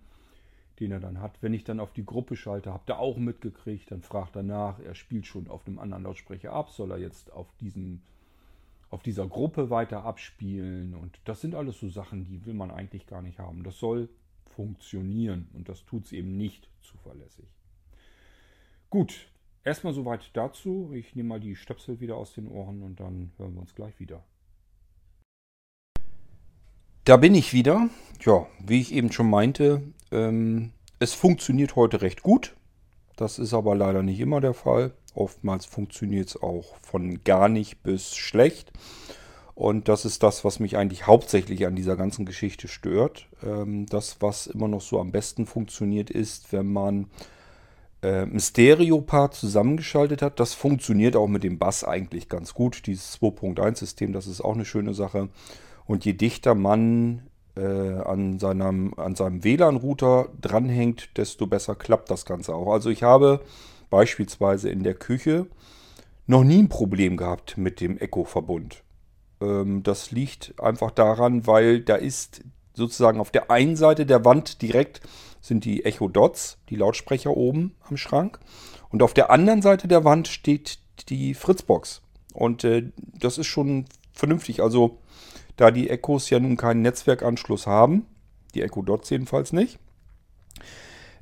den 0.80 0.92
er 0.92 1.00
dann 1.00 1.20
hat. 1.20 1.42
Wenn 1.42 1.54
ich 1.54 1.64
dann 1.64 1.80
auf 1.80 1.92
die 1.92 2.04
Gruppe 2.04 2.36
schalte, 2.36 2.72
habt 2.72 2.90
ihr 2.90 2.98
auch 2.98 3.16
mitgekriegt, 3.16 3.90
dann 3.90 4.02
fragt 4.02 4.36
er 4.36 4.42
nach, 4.42 4.78
er 4.80 4.94
spielt 4.94 5.26
schon 5.26 5.48
auf 5.48 5.66
einem 5.66 5.78
anderen 5.78 6.04
Lautsprecher 6.04 6.52
ab, 6.52 6.70
soll 6.70 6.90
er 6.90 6.98
jetzt 6.98 7.32
auf 7.32 7.48
diesem 7.60 8.02
auf 8.88 9.02
dieser 9.02 9.26
Gruppe 9.26 9.68
weiter 9.68 10.04
abspielen 10.04 10.94
und 10.94 11.18
das 11.24 11.40
sind 11.40 11.56
alles 11.56 11.80
so 11.80 11.88
Sachen, 11.88 12.24
die 12.24 12.46
will 12.46 12.54
man 12.54 12.70
eigentlich 12.70 13.06
gar 13.08 13.20
nicht 13.20 13.40
haben. 13.40 13.64
Das 13.64 13.78
soll 13.80 14.08
funktionieren 14.54 15.48
und 15.54 15.68
das 15.68 15.84
tut 15.84 16.04
es 16.04 16.12
eben 16.12 16.36
nicht 16.36 16.68
zuverlässig. 16.82 17.46
Gut, 18.90 19.28
erstmal 19.64 19.92
soweit 19.92 20.30
dazu. 20.34 20.90
Ich 20.94 21.14
nehme 21.16 21.30
mal 21.30 21.40
die 21.40 21.56
Stöpsel 21.56 22.00
wieder 22.00 22.16
aus 22.16 22.34
den 22.34 22.48
Ohren 22.48 22.82
und 22.82 23.00
dann 23.00 23.32
hören 23.36 23.54
wir 23.54 23.60
uns 23.60 23.74
gleich 23.74 23.98
wieder. 23.98 24.22
Da 27.04 27.16
bin 27.16 27.34
ich 27.34 27.52
wieder. 27.52 27.88
Ja, 28.20 28.46
wie 28.64 28.80
ich 28.80 28.92
eben 28.92 29.12
schon 29.12 29.30
meinte, 29.30 29.82
ähm, 30.10 30.72
es 30.98 31.14
funktioniert 31.14 31.76
heute 31.76 32.02
recht 32.02 32.22
gut. 32.22 32.56
Das 33.16 33.38
ist 33.38 33.54
aber 33.54 33.74
leider 33.74 34.02
nicht 34.02 34.20
immer 34.20 34.40
der 34.40 34.54
Fall. 34.54 34.92
Oftmals 35.14 35.66
funktioniert 35.66 36.28
es 36.28 36.42
auch 36.42 36.76
von 36.82 37.22
gar 37.24 37.48
nicht 37.48 37.82
bis 37.82 38.14
schlecht. 38.14 38.72
Und 39.54 39.88
das 39.88 40.04
ist 40.04 40.22
das, 40.22 40.44
was 40.44 40.60
mich 40.60 40.76
eigentlich 40.76 41.06
hauptsächlich 41.06 41.66
an 41.66 41.76
dieser 41.76 41.96
ganzen 41.96 42.26
Geschichte 42.26 42.68
stört. 42.68 43.26
Ähm, 43.42 43.86
das, 43.86 44.18
was 44.20 44.46
immer 44.46 44.68
noch 44.68 44.82
so 44.82 45.00
am 45.00 45.12
besten 45.12 45.46
funktioniert, 45.46 46.10
ist, 46.10 46.52
wenn 46.52 46.70
man 46.70 47.06
ein 48.08 48.40
Stereo-Part 48.40 49.34
zusammengeschaltet 49.34 50.22
hat. 50.22 50.40
Das 50.40 50.54
funktioniert 50.54 51.16
auch 51.16 51.28
mit 51.28 51.42
dem 51.42 51.58
Bass 51.58 51.84
eigentlich 51.84 52.28
ganz 52.28 52.54
gut. 52.54 52.86
Dieses 52.86 53.20
2.1-System, 53.20 54.12
das 54.12 54.26
ist 54.26 54.40
auch 54.40 54.54
eine 54.54 54.64
schöne 54.64 54.94
Sache. 54.94 55.28
Und 55.86 56.04
je 56.04 56.12
dichter 56.12 56.54
man 56.54 57.22
äh, 57.56 57.60
an, 57.60 58.38
seinem, 58.38 58.94
an 58.96 59.14
seinem 59.14 59.42
WLAN-Router 59.44 60.28
dranhängt, 60.40 61.16
desto 61.16 61.46
besser 61.46 61.74
klappt 61.74 62.10
das 62.10 62.24
Ganze 62.24 62.54
auch. 62.54 62.72
Also 62.72 62.90
ich 62.90 63.02
habe 63.02 63.40
beispielsweise 63.90 64.68
in 64.68 64.82
der 64.82 64.94
Küche 64.94 65.46
noch 66.26 66.44
nie 66.44 66.62
ein 66.62 66.68
Problem 66.68 67.16
gehabt 67.16 67.56
mit 67.56 67.80
dem 67.80 67.98
Echo-Verbund. 67.98 68.82
Ähm, 69.40 69.82
das 69.82 70.10
liegt 70.10 70.54
einfach 70.60 70.90
daran, 70.90 71.46
weil 71.46 71.80
da 71.80 71.96
ist 71.96 72.42
sozusagen 72.74 73.20
auf 73.20 73.30
der 73.30 73.50
einen 73.50 73.76
Seite 73.76 74.06
der 74.06 74.24
Wand 74.24 74.60
direkt 74.60 75.00
sind 75.46 75.64
die 75.64 75.84
Echo 75.84 76.08
Dots, 76.08 76.58
die 76.68 76.76
Lautsprecher 76.76 77.36
oben 77.36 77.74
am 77.88 77.96
Schrank. 77.96 78.38
Und 78.90 79.02
auf 79.02 79.14
der 79.14 79.30
anderen 79.30 79.62
Seite 79.62 79.88
der 79.88 80.04
Wand 80.04 80.28
steht 80.28 80.78
die 81.08 81.34
Fritzbox. 81.34 82.02
Und 82.32 82.64
äh, 82.64 82.90
das 82.96 83.38
ist 83.38 83.46
schon 83.46 83.86
vernünftig. 84.12 84.62
Also, 84.62 84.98
da 85.56 85.70
die 85.70 85.88
Echos 85.88 86.30
ja 86.30 86.38
nun 86.38 86.56
keinen 86.56 86.82
Netzwerkanschluss 86.82 87.66
haben, 87.66 88.06
die 88.54 88.62
Echo 88.62 88.82
Dots 88.82 89.10
jedenfalls 89.10 89.52
nicht, 89.52 89.78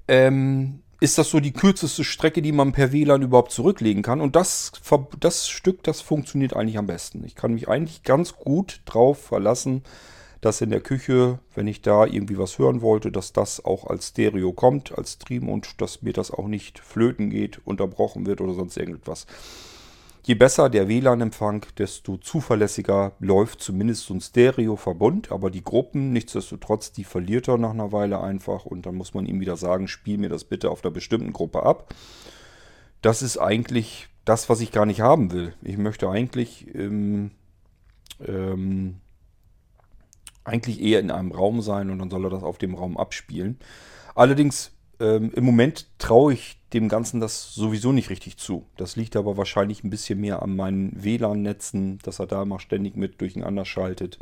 ähm, 0.08 0.80
ist 1.00 1.18
das 1.18 1.30
so 1.30 1.40
die 1.40 1.52
kürzeste 1.52 2.02
Strecke, 2.02 2.40
die 2.42 2.52
man 2.52 2.72
per 2.72 2.92
WLAN 2.92 3.22
überhaupt 3.22 3.52
zurücklegen 3.52 4.02
kann. 4.02 4.20
Und 4.20 4.36
das, 4.36 4.72
das 5.20 5.48
Stück, 5.48 5.82
das 5.82 6.00
funktioniert 6.00 6.54
eigentlich 6.54 6.78
am 6.78 6.86
besten. 6.86 7.24
Ich 7.24 7.34
kann 7.34 7.54
mich 7.54 7.68
eigentlich 7.68 8.02
ganz 8.02 8.36
gut 8.36 8.80
drauf 8.86 9.22
verlassen, 9.22 9.82
dass 10.44 10.60
in 10.60 10.68
der 10.68 10.80
Küche, 10.80 11.38
wenn 11.54 11.66
ich 11.66 11.80
da 11.80 12.04
irgendwie 12.04 12.36
was 12.36 12.58
hören 12.58 12.82
wollte, 12.82 13.10
dass 13.10 13.32
das 13.32 13.64
auch 13.64 13.86
als 13.86 14.08
Stereo 14.08 14.52
kommt, 14.52 14.96
als 14.96 15.14
Stream 15.14 15.48
und 15.48 15.80
dass 15.80 16.02
mir 16.02 16.12
das 16.12 16.30
auch 16.30 16.48
nicht 16.48 16.80
flöten 16.80 17.30
geht, 17.30 17.60
unterbrochen 17.64 18.26
wird 18.26 18.42
oder 18.42 18.52
sonst 18.52 18.76
irgendetwas. 18.76 19.26
Je 20.22 20.34
besser 20.34 20.68
der 20.68 20.86
WLAN-Empfang, 20.86 21.64
desto 21.78 22.18
zuverlässiger 22.18 23.12
läuft 23.20 23.62
zumindest 23.62 24.06
so 24.06 24.14
ein 24.14 24.20
Stereo-Verbund. 24.20 25.32
Aber 25.32 25.50
die 25.50 25.64
Gruppen, 25.64 26.12
nichtsdestotrotz, 26.12 26.92
die 26.92 27.04
verliert 27.04 27.48
er 27.48 27.56
nach 27.58 27.70
einer 27.70 27.92
Weile 27.92 28.20
einfach. 28.20 28.66
Und 28.66 28.86
dann 28.86 28.94
muss 28.96 29.14
man 29.14 29.26
ihm 29.26 29.40
wieder 29.40 29.56
sagen, 29.56 29.88
spiel 29.88 30.18
mir 30.18 30.30
das 30.30 30.44
bitte 30.44 30.70
auf 30.70 30.84
einer 30.84 30.92
bestimmten 30.92 31.32
Gruppe 31.32 31.62
ab. 31.62 31.94
Das 33.02 33.22
ist 33.22 33.38
eigentlich 33.38 34.08
das, 34.24 34.48
was 34.48 34.60
ich 34.60 34.72
gar 34.72 34.86
nicht 34.86 35.00
haben 35.02 35.30
will. 35.30 35.54
Ich 35.62 35.76
möchte 35.76 36.08
eigentlich 36.08 36.74
ähm, 36.74 37.30
ähm, 38.26 39.00
eigentlich 40.44 40.80
eher 40.80 41.00
in 41.00 41.10
einem 41.10 41.32
Raum 41.32 41.60
sein 41.62 41.90
und 41.90 41.98
dann 41.98 42.10
soll 42.10 42.24
er 42.24 42.30
das 42.30 42.42
auf 42.42 42.58
dem 42.58 42.74
Raum 42.74 42.96
abspielen. 42.96 43.58
Allerdings 44.14 44.72
ähm, 45.00 45.32
im 45.34 45.44
Moment 45.44 45.88
traue 45.98 46.34
ich 46.34 46.58
dem 46.72 46.88
Ganzen 46.88 47.20
das 47.20 47.54
sowieso 47.54 47.92
nicht 47.92 48.10
richtig 48.10 48.36
zu. 48.36 48.66
Das 48.76 48.96
liegt 48.96 49.16
aber 49.16 49.36
wahrscheinlich 49.36 49.84
ein 49.84 49.90
bisschen 49.90 50.20
mehr 50.20 50.42
an 50.42 50.56
meinen 50.56 51.02
WLAN-Netzen, 51.02 51.98
dass 52.02 52.18
er 52.18 52.26
da 52.26 52.42
immer 52.42 52.60
ständig 52.60 52.96
mit 52.96 53.20
durcheinander 53.20 53.64
schaltet. 53.64 54.18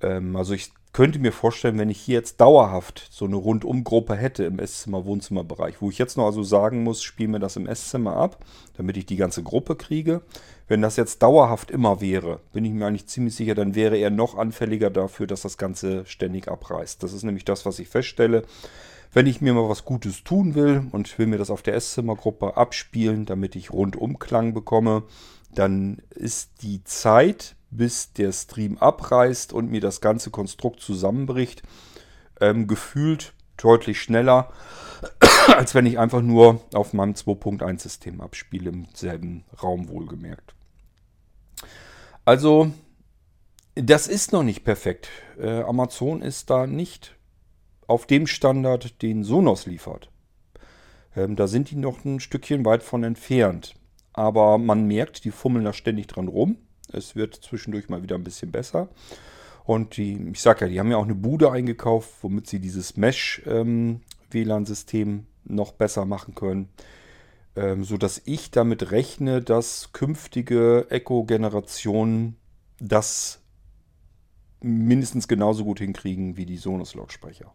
Ähm, 0.00 0.36
also 0.36 0.54
ich 0.54 0.70
könnte 0.96 1.18
mir 1.18 1.32
vorstellen, 1.32 1.78
wenn 1.78 1.90
ich 1.90 2.00
hier 2.00 2.14
jetzt 2.14 2.40
dauerhaft 2.40 3.08
so 3.10 3.26
eine 3.26 3.36
Rundumgruppe 3.36 4.16
hätte 4.16 4.44
im 4.44 4.58
Esszimmer-Wohnzimmerbereich, 4.58 5.82
wo 5.82 5.90
ich 5.90 5.98
jetzt 5.98 6.16
noch 6.16 6.24
also 6.24 6.42
sagen 6.42 6.84
muss, 6.84 7.02
spiel 7.02 7.28
mir 7.28 7.38
das 7.38 7.56
im 7.56 7.66
Esszimmer 7.66 8.16
ab, 8.16 8.42
damit 8.78 8.96
ich 8.96 9.04
die 9.04 9.16
ganze 9.16 9.42
Gruppe 9.42 9.76
kriege. 9.76 10.22
Wenn 10.68 10.80
das 10.80 10.96
jetzt 10.96 11.22
dauerhaft 11.22 11.70
immer 11.70 12.00
wäre, 12.00 12.40
bin 12.54 12.64
ich 12.64 12.72
mir 12.72 12.86
eigentlich 12.86 13.08
ziemlich 13.08 13.34
sicher, 13.34 13.54
dann 13.54 13.74
wäre 13.74 13.98
er 13.98 14.08
noch 14.08 14.38
anfälliger 14.38 14.88
dafür, 14.88 15.26
dass 15.26 15.42
das 15.42 15.58
Ganze 15.58 16.06
ständig 16.06 16.48
abreißt. 16.48 17.02
Das 17.02 17.12
ist 17.12 17.24
nämlich 17.24 17.44
das, 17.44 17.66
was 17.66 17.78
ich 17.78 17.88
feststelle. 17.88 18.44
Wenn 19.12 19.26
ich 19.26 19.42
mir 19.42 19.52
mal 19.52 19.68
was 19.68 19.84
Gutes 19.84 20.24
tun 20.24 20.54
will 20.54 20.86
und 20.92 21.18
will 21.18 21.26
mir 21.26 21.38
das 21.38 21.50
auf 21.50 21.60
der 21.60 21.74
Esszimmergruppe 21.74 22.56
abspielen, 22.56 23.26
damit 23.26 23.54
ich 23.54 23.70
Rundumklang 23.70 24.54
bekomme, 24.54 25.02
dann 25.54 26.00
ist 26.14 26.62
die 26.62 26.84
Zeit, 26.84 27.55
bis 27.70 28.12
der 28.12 28.32
Stream 28.32 28.78
abreißt 28.78 29.52
und 29.52 29.70
mir 29.70 29.80
das 29.80 30.00
ganze 30.00 30.30
Konstrukt 30.30 30.80
zusammenbricht, 30.80 31.62
ähm, 32.40 32.66
gefühlt 32.66 33.32
deutlich 33.56 34.00
schneller, 34.00 34.52
als 35.48 35.74
wenn 35.74 35.86
ich 35.86 35.98
einfach 35.98 36.22
nur 36.22 36.60
auf 36.74 36.92
meinem 36.92 37.14
2.1-System 37.14 38.20
abspiele, 38.20 38.70
im 38.70 38.86
selben 38.94 39.44
Raum 39.62 39.88
wohlgemerkt. 39.88 40.54
Also, 42.24 42.72
das 43.74 44.08
ist 44.08 44.32
noch 44.32 44.42
nicht 44.42 44.64
perfekt. 44.64 45.08
Äh, 45.38 45.62
Amazon 45.62 46.22
ist 46.22 46.50
da 46.50 46.66
nicht 46.66 47.16
auf 47.86 48.06
dem 48.06 48.26
Standard, 48.26 49.00
den 49.02 49.22
Sonos 49.22 49.66
liefert. 49.66 50.10
Ähm, 51.14 51.36
da 51.36 51.46
sind 51.46 51.70
die 51.70 51.76
noch 51.76 52.04
ein 52.04 52.20
Stückchen 52.20 52.64
weit 52.64 52.82
von 52.82 53.04
entfernt. 53.04 53.74
Aber 54.12 54.58
man 54.58 54.86
merkt, 54.86 55.24
die 55.24 55.30
fummeln 55.30 55.64
da 55.64 55.72
ständig 55.72 56.08
dran 56.08 56.28
rum. 56.28 56.56
Es 56.96 57.16
wird 57.16 57.34
zwischendurch 57.34 57.88
mal 57.88 58.02
wieder 58.02 58.16
ein 58.16 58.24
bisschen 58.24 58.50
besser. 58.50 58.88
Und 59.64 59.96
die, 59.96 60.30
ich 60.32 60.40
sag 60.40 60.60
ja, 60.60 60.68
die 60.68 60.78
haben 60.78 60.90
ja 60.90 60.96
auch 60.96 61.04
eine 61.04 61.14
Bude 61.14 61.50
eingekauft, 61.50 62.10
womit 62.22 62.46
sie 62.46 62.60
dieses 62.60 62.96
Mesh-WLAN-System 62.96 65.08
ähm, 65.08 65.26
noch 65.44 65.72
besser 65.72 66.04
machen 66.04 66.34
können. 66.34 66.68
Ähm, 67.56 67.84
so 67.84 67.96
dass 67.96 68.22
ich 68.24 68.50
damit 68.50 68.92
rechne, 68.92 69.42
dass 69.42 69.92
künftige 69.92 70.86
Echo-Generationen 70.90 72.36
das 72.78 73.40
mindestens 74.60 75.26
genauso 75.26 75.64
gut 75.64 75.78
hinkriegen 75.78 76.36
wie 76.36 76.46
die 76.46 76.58
Sonos-Lautsprecher. 76.58 77.52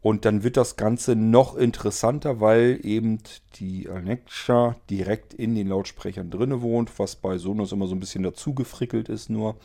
Und 0.00 0.24
dann 0.24 0.44
wird 0.44 0.56
das 0.56 0.76
Ganze 0.76 1.16
noch 1.16 1.56
interessanter, 1.56 2.40
weil 2.40 2.78
eben 2.84 3.18
die 3.56 3.88
Alexa 3.88 4.76
direkt 4.88 5.34
in 5.34 5.54
den 5.54 5.68
Lautsprechern 5.68 6.30
drinne 6.30 6.62
wohnt, 6.62 6.98
was 6.98 7.16
bei 7.16 7.36
Sonos 7.36 7.72
immer 7.72 7.88
so 7.88 7.96
ein 7.96 8.00
bisschen 8.00 8.22
dazu 8.22 8.54
gefrickelt 8.54 9.08
ist 9.08 9.28
nur. 9.28 9.56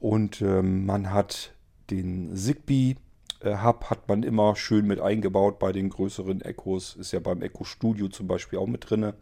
Und 0.00 0.42
ähm, 0.42 0.86
man 0.86 1.12
hat 1.12 1.52
den 1.90 2.34
Zigbee 2.34 2.96
äh, 3.40 3.56
Hub 3.62 3.86
hat 3.90 4.08
man 4.08 4.22
immer 4.22 4.56
schön 4.56 4.86
mit 4.86 5.00
eingebaut 5.00 5.58
bei 5.58 5.72
den 5.72 5.88
größeren 5.88 6.42
Echos. 6.42 6.96
Ist 6.96 7.12
ja 7.12 7.20
beim 7.20 7.42
Echo 7.42 7.64
Studio 7.64 8.08
zum 8.08 8.26
Beispiel 8.26 8.58
auch 8.58 8.66
mit 8.66 8.88
drin. 8.88 9.12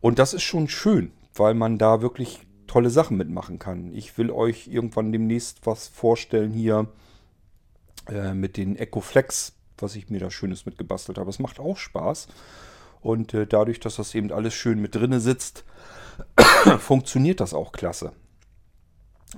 Und 0.00 0.18
das 0.18 0.34
ist 0.34 0.42
schon 0.42 0.68
schön, 0.68 1.12
weil 1.34 1.54
man 1.54 1.78
da 1.78 2.02
wirklich 2.02 2.40
tolle 2.66 2.90
Sachen 2.90 3.16
mitmachen 3.16 3.58
kann. 3.58 3.92
Ich 3.92 4.16
will 4.16 4.30
euch 4.30 4.68
irgendwann 4.68 5.12
demnächst 5.12 5.66
was 5.66 5.88
vorstellen 5.88 6.52
hier 6.52 6.88
äh, 8.08 8.32
mit 8.32 8.56
den 8.56 8.76
Echo 8.76 9.00
Flex, 9.00 9.54
was 9.82 9.96
ich 9.96 10.10
mir 10.10 10.20
da 10.20 10.30
Schönes 10.30 10.66
mitgebastelt 10.66 11.18
habe. 11.18 11.30
Es 11.30 11.38
macht 11.38 11.60
auch 11.60 11.76
Spaß. 11.76 12.28
Und 13.00 13.34
äh, 13.34 13.46
dadurch, 13.46 13.80
dass 13.80 13.96
das 13.96 14.14
eben 14.14 14.32
alles 14.32 14.54
schön 14.54 14.80
mit 14.80 14.94
drinne 14.94 15.20
sitzt, 15.20 15.64
funktioniert 16.78 17.40
das 17.40 17.54
auch 17.54 17.72
klasse. 17.72 18.12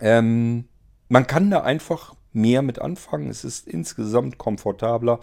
Ähm, 0.00 0.68
man 1.08 1.26
kann 1.26 1.50
da 1.50 1.62
einfach 1.62 2.14
mehr 2.32 2.62
mit 2.62 2.80
anfangen. 2.80 3.28
Es 3.28 3.44
ist 3.44 3.68
insgesamt 3.68 4.38
komfortabler, 4.38 5.20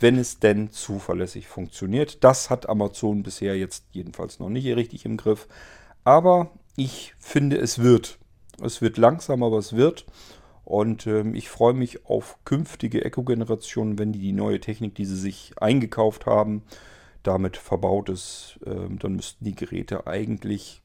wenn 0.00 0.18
es 0.18 0.38
denn 0.38 0.70
zuverlässig 0.70 1.46
funktioniert. 1.46 2.24
Das 2.24 2.50
hat 2.50 2.68
Amazon 2.68 3.22
bisher 3.22 3.56
jetzt 3.56 3.84
jedenfalls 3.92 4.38
noch 4.38 4.48
nicht 4.48 4.66
richtig 4.74 5.04
im 5.04 5.16
Griff. 5.16 5.46
Aber 6.04 6.50
ich 6.76 7.14
finde, 7.18 7.58
es 7.58 7.80
wird. 7.80 8.18
Es 8.62 8.80
wird 8.80 8.96
langsam, 8.98 9.42
aber 9.42 9.58
es 9.58 9.74
wird. 9.74 10.06
Und 10.68 11.06
ähm, 11.06 11.34
ich 11.34 11.48
freue 11.48 11.72
mich 11.72 12.04
auf 12.04 12.36
künftige 12.44 13.02
Echo-Generationen, 13.02 13.98
wenn 13.98 14.12
die 14.12 14.18
die 14.18 14.34
neue 14.34 14.60
Technik, 14.60 14.94
die 14.96 15.06
sie 15.06 15.16
sich 15.16 15.54
eingekauft 15.58 16.26
haben, 16.26 16.62
damit 17.22 17.56
verbaut 17.56 18.10
ist. 18.10 18.60
Ähm, 18.66 18.98
dann 18.98 19.16
müssten 19.16 19.46
die 19.46 19.54
Geräte 19.54 20.06
eigentlich 20.06 20.82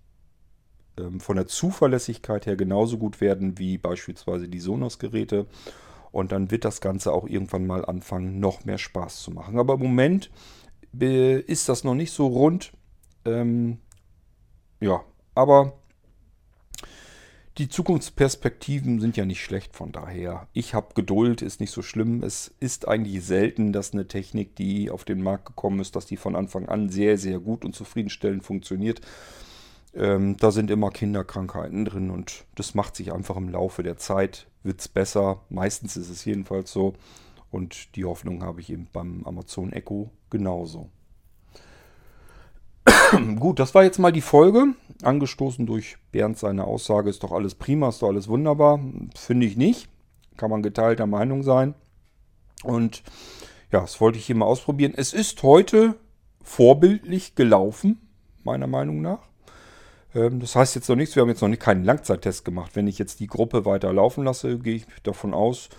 ähm, 0.98 1.20
von 1.20 1.36
der 1.36 1.48
Zuverlässigkeit 1.48 2.46
her 2.46 2.56
genauso 2.56 2.98
gut 2.98 3.20
werden 3.20 3.60
wie 3.60 3.78
beispielsweise 3.78 4.48
die 4.48 4.62
Sonos-Geräte. 4.62 5.48
Und 6.14 6.32
dann 6.32 6.50
wird 6.50 6.64
das 6.64 6.80
Ganze 6.80 7.12
auch 7.12 7.28
irgendwann 7.28 7.68
mal 7.68 7.84
anfangen, 7.84 8.40
noch 8.40 8.64
mehr 8.64 8.78
Spaß 8.78 9.22
zu 9.22 9.32
machen. 9.32 9.60
Aber 9.60 9.74
im 9.74 9.82
Moment 9.82 10.32
äh, 10.98 11.42
ist 11.42 11.68
das 11.68 11.84
noch 11.84 11.96
nicht 11.96 12.14
so 12.14 12.28
rund. 12.28 12.72
Ähm, 13.26 13.80
ja, 14.80 15.04
aber 15.36 15.74
die 17.58 17.70
Zukunftsperspektiven 17.70 19.00
sind 19.00 19.16
ja 19.16 19.26
nicht 19.26 19.44
schlecht 19.44 19.76
von 19.76 19.92
daher. 19.92 20.48
Ich 20.54 20.74
habe 20.74 20.96
Geduld, 20.96 21.44
ist 21.44 21.60
nicht 21.60 21.72
so 21.72 21.84
schlimm. 21.84 22.24
Es 22.24 22.54
ist 22.60 22.88
eigentlich 22.88 23.24
selten, 23.24 23.74
dass 23.74 23.94
eine 23.94 24.08
Technik, 24.08 24.56
die 24.56 24.90
auf 24.90 25.06
den 25.06 25.22
Markt 25.22 25.46
gekommen 25.46 25.80
ist, 25.80 25.96
dass 25.96 26.08
die 26.08 26.18
von 26.18 26.36
Anfang 26.36 26.68
an 26.68 26.90
sehr, 26.90 27.18
sehr 27.18 27.40
gut 27.40 27.64
und 27.64 27.76
zufriedenstellend 27.76 28.44
funktioniert. 28.44 29.02
Ähm, 29.94 30.36
da 30.38 30.50
sind 30.50 30.72
immer 30.72 30.90
Kinderkrankheiten 30.90 31.86
drin 31.86 32.10
und 32.10 32.46
das 32.56 32.74
macht 32.74 32.96
sich 32.96 33.14
einfach 33.14 33.38
im 33.38 33.50
Laufe 33.50 33.84
der 33.84 33.98
Zeit, 33.98 34.48
wird 34.64 34.80
es 34.82 34.88
besser. 34.88 35.42
Meistens 35.50 35.96
ist 35.96 36.10
es 36.10 36.26
jedenfalls 36.26 36.72
so. 36.72 36.94
Und 37.52 37.96
die 37.96 38.06
Hoffnung 38.06 38.44
habe 38.44 38.62
ich 38.62 38.72
eben 38.72 38.88
beim 38.92 39.24
Amazon 39.26 39.72
Echo 39.74 40.10
genauso. 40.32 40.90
Gut, 43.40 43.60
das 43.60 43.76
war 43.76 43.84
jetzt 43.84 44.00
mal 44.00 44.12
die 44.12 44.22
Folge. 44.22 44.74
Angestoßen 45.06 45.66
durch 45.66 45.98
Bernd 46.12 46.38
seine 46.38 46.66
Aussage, 46.66 47.10
ist 47.10 47.24
doch 47.24 47.32
alles 47.32 47.56
prima, 47.56 47.90
ist 47.90 48.02
doch 48.02 48.10
alles 48.10 48.28
wunderbar. 48.28 48.80
Finde 49.16 49.46
ich 49.46 49.58
nicht. 49.58 49.90
Kann 50.38 50.50
man 50.50 50.64
geteilter 50.64 51.06
Meinung 51.06 51.44
sein. 51.44 51.76
Und 52.64 53.04
ja, 53.72 53.82
das 53.82 54.00
wollte 54.02 54.18
ich 54.18 54.26
hier 54.26 54.36
mal 54.36 54.46
ausprobieren. 54.46 54.94
Es 54.96 55.14
ist 55.14 55.42
heute 55.44 55.96
vorbildlich 56.44 57.36
gelaufen, 57.36 58.00
meiner 58.44 58.68
Meinung 58.68 59.02
nach. 59.02 59.20
Ähm, 60.16 60.40
das 60.40 60.56
heißt 60.56 60.76
jetzt 60.76 60.90
noch 60.90 60.96
nichts, 60.96 61.16
wir 61.16 61.22
haben 61.22 61.30
jetzt 61.30 61.42
noch 61.42 61.50
nicht 61.50 61.62
keinen 61.62 61.84
Langzeittest 61.84 62.46
gemacht. 62.46 62.76
Wenn 62.76 62.88
ich 62.88 63.00
jetzt 63.00 63.20
die 63.20 63.28
Gruppe 63.28 63.66
weiter 63.66 63.92
laufen 63.94 64.24
lasse, 64.24 64.60
gehe 64.60 64.76
ich 64.76 64.86
davon 65.04 65.34
aus, 65.34 65.70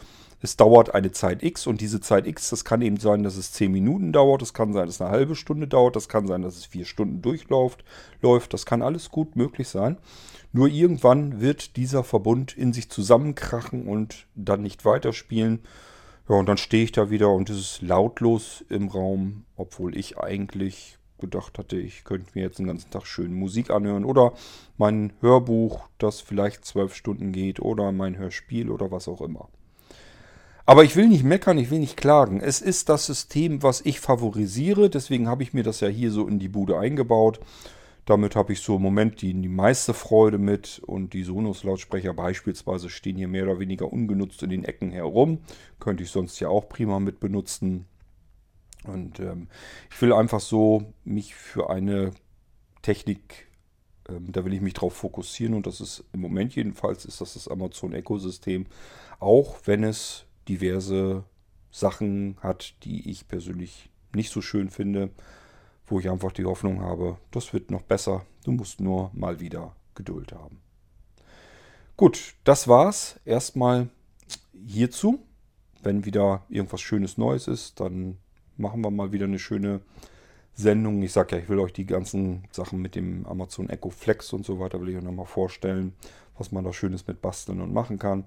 es 0.45 0.59
dauert 0.59 0.95
eine 0.95 1.11
Zeit 1.11 1.43
X 1.43 1.67
und 1.67 1.81
diese 1.81 2.01
Zeit 2.01 2.27
X, 2.27 2.51
das 2.51 2.67
kann 2.67 2.83
eben 2.83 2.99
sein, 2.99 3.23
dass 3.23 3.37
es 3.37 3.53
10 3.53 3.73
Minuten 3.73 4.13
dauert, 4.13 4.43
es 4.43 4.53
kann 4.53 4.75
sein, 4.75 4.85
dass 4.85 4.97
es 4.97 5.01
eine 5.01 5.11
halbe 5.11 5.37
Stunde 5.37 5.67
dauert, 5.67 5.97
das 5.97 6.09
kann 6.09 6.27
sein, 6.27 6.43
dass 6.43 6.57
es 6.57 6.67
4 6.67 6.85
Stunden 6.85 7.23
durchläuft, 7.23 7.83
läuft, 8.21 8.53
das 8.53 8.67
kann 8.67 8.83
alles 8.83 9.11
gut 9.11 9.37
möglich 9.37 9.69
sein. 9.69 9.97
Nur 10.53 10.69
irgendwann 10.69 11.41
wird 11.41 11.77
dieser 11.77 12.05
Verbund 12.05 12.57
in 12.57 12.75
sich 12.75 12.91
zusammenkrachen 12.91 13.89
und 13.89 14.27
dann 14.35 14.61
nicht 14.61 14.85
weiterspielen. 14.85 15.61
Ja, 16.29 16.37
und 16.37 16.47
dann 16.47 16.59
stehe 16.59 16.85
ich 16.85 16.93
da 16.93 17.09
wieder 17.09 17.31
und 17.31 17.49
es 17.49 17.59
ist 17.59 17.83
lautlos 17.83 18.65
im 18.69 18.89
Raum, 18.89 19.47
obwohl 19.57 19.97
ich 19.97 20.19
eigentlich 20.19 20.99
gedacht 21.19 21.59
hatte, 21.59 21.79
ich 21.79 22.05
könnte 22.05 22.33
mir 22.35 22.43
jetzt 22.43 22.59
den 22.59 22.67
ganzen 22.67 22.91
Tag 22.91 23.07
schön 23.07 23.33
Musik 23.33 23.71
anhören 23.71 24.05
oder 24.05 24.35
mein 24.77 25.15
Hörbuch, 25.21 25.89
das 25.97 26.21
vielleicht 26.21 26.67
zwölf 26.67 26.95
Stunden 26.95 27.33
geht 27.33 27.61
oder 27.61 27.93
mein 27.93 28.19
Hörspiel 28.19 28.71
oder 28.71 28.91
was 28.91 29.09
auch 29.09 29.23
immer. 29.23 29.49
Aber 30.67 30.85
ich 30.85 30.97
will 30.97 31.09
nicht 31.09 31.25
meckern, 31.25 31.59
ich 31.59 31.71
will 31.71 31.79
nicht 31.79 31.97
klagen. 31.97 32.41
Es 32.41 32.63
ist 32.63 32.89
das 32.89 33.07
System, 33.07 33.63
was 33.63 33.83
ich 33.83 34.01
favorisiere, 34.01 34.89
deswegen 34.89 35.29
habe 35.29 35.43
ich 35.43 35.53
mir 35.53 35.63
das 35.63 35.81
ja 35.81 35.89
hier 35.89 36.11
so 36.11 36.27
in 36.27 36.39
die 36.39 36.49
Bude 36.49 36.79
eingebaut. 36.79 37.41
Damit 38.07 38.37
habe 38.37 38.53
ich 38.53 38.61
so 38.61 38.77
im 38.77 38.83
Moment 38.83 39.23
die, 39.23 39.33
die 39.33 39.49
meiste 39.49 39.95
Freude 39.95 40.39
mit 40.39 40.81
und 40.85 41.15
die 41.15 41.23
Sonos-Lautsprecher 41.23 42.13
beispielsweise 42.13 42.91
stehen 42.91 43.17
hier 43.17 43.29
mehr 43.29 43.45
oder 43.45 43.59
weniger 43.59 43.91
ungenutzt 43.91 44.43
in 44.43 44.51
den 44.51 44.65
Ecken 44.65 44.91
herum. 44.91 45.39
Könnte 45.81 46.03
ich 46.03 46.11
sonst 46.11 46.39
ja 46.41 46.49
auch 46.49 46.69
prima 46.69 47.01
mit 47.01 47.21
benutzen. 47.21 47.87
Und 48.85 49.21
ähm, 49.21 49.49
ich 49.91 50.01
will 50.03 50.13
einfach 50.13 50.41
so 50.41 50.93
mich 51.05 51.35
für 51.35 51.71
eine 51.71 52.11
Technik, 52.83 53.49
ähm, 54.11 54.31
da 54.31 54.45
will 54.45 54.53
ich 54.53 54.61
mich 54.61 54.75
drauf 54.75 54.95
fokussieren 54.95 55.55
und 55.55 55.67
das 55.67 55.81
ist 55.81 56.05
im 56.13 56.21
Moment 56.21 56.55
jedenfalls 56.55 57.07
ist 57.07 57.23
das 57.23 57.33
das 57.33 57.49
Amazon 57.49 57.95
Echo-System, 57.95 58.67
auch 59.19 59.57
wenn 59.65 59.85
es 59.85 60.27
diverse 60.49 61.25
Sachen 61.71 62.37
hat, 62.41 62.75
die 62.85 63.11
ich 63.11 63.27
persönlich 63.29 63.91
nicht 64.15 64.31
so 64.31 64.41
schön 64.41 64.71
finde, 64.71 65.11
wo 65.87 66.01
ich 66.01 66.09
einfach 66.09 66.33
die 66.33 66.45
Hoffnung 66.45 66.81
habe, 66.81 67.19
das 67.31 67.53
wird 67.53 67.71
noch 67.71 67.83
besser. 67.83 68.25
Du 68.45 68.53
musst 68.53 68.81
nur 68.81 69.11
mal 69.13 69.41
wieder 69.41 69.75
Geduld 69.95 70.33
haben. 70.33 70.61
Gut, 71.97 72.35
das 72.45 72.67
war's 72.69 73.21
erstmal 73.25 73.89
hierzu. 74.67 75.21
Wenn 75.83 76.05
wieder 76.05 76.45
irgendwas 76.49 76.81
Schönes 76.81 77.19
Neues 77.19 77.47
ist, 77.47 77.81
dann 77.81 78.19
machen 78.57 78.81
wir 78.81 78.91
mal 78.91 79.13
wieder 79.13 79.27
eine 79.27 79.39
schöne 79.39 79.81
Sendung. 80.55 81.03
Ich 81.03 81.13
sage 81.13 81.37
ja, 81.37 81.43
ich 81.43 81.49
will 81.49 81.59
euch 81.59 81.73
die 81.73 81.87
ganzen 81.87 82.45
Sachen 82.51 82.81
mit 82.81 82.95
dem 82.95 83.27
Amazon 83.27 83.69
Echo 83.69 83.91
Flex 83.91 84.33
und 84.33 84.47
so 84.47 84.59
weiter, 84.61 84.81
will 84.81 84.89
ich 84.89 84.97
euch 84.97 85.03
nochmal 85.03 85.27
vorstellen, 85.27 85.93
was 86.39 86.53
man 86.53 86.65
da 86.65 86.73
Schönes 86.73 87.07
mit 87.07 87.21
basteln 87.21 87.61
und 87.61 87.73
machen 87.73 87.99
kann. 87.99 88.25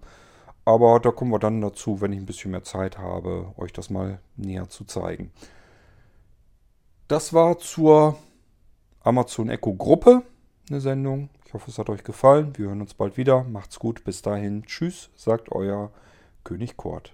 Aber 0.68 1.00
da 1.00 1.12
kommen 1.12 1.32
wir 1.32 1.40
dann 1.40 1.62
dazu, 1.62 2.02
wenn 2.02 2.12
ich 2.12 2.20
ein 2.20 2.26
bisschen 2.26 2.52
mehr 2.52 2.66
Zeit 2.66 2.98
habe, 2.98 3.54
euch 3.56 3.72
das 3.72 3.90
mal 3.90 4.20
näher 4.36 4.68
zu 4.68 4.84
zeigen. 4.84 5.32
Das 7.08 7.32
war 7.32 7.58
zur 7.58 8.18
Amazon 9.00 9.48
Echo 9.48 9.74
Gruppe 9.76 10.24
eine 10.70 10.82
Sendung. 10.82 11.30
Ich 11.46 11.54
hoffe, 11.54 11.72
es 11.72 11.80
hat 11.80 11.90
euch 11.90 12.04
gefallen. 12.04 12.52
Wir 12.58 12.66
hören 12.66 12.82
uns 12.82 12.94
bald 12.94 13.16
wieder. 13.16 13.46
Macht's 13.46 13.80
gut. 13.80 14.04
Bis 14.04 14.22
dahin. 14.22 14.66
Tschüss, 14.66 15.10
sagt 15.16 15.54
euer 15.54 15.90
König 16.44 16.76
Kort. 16.76 17.14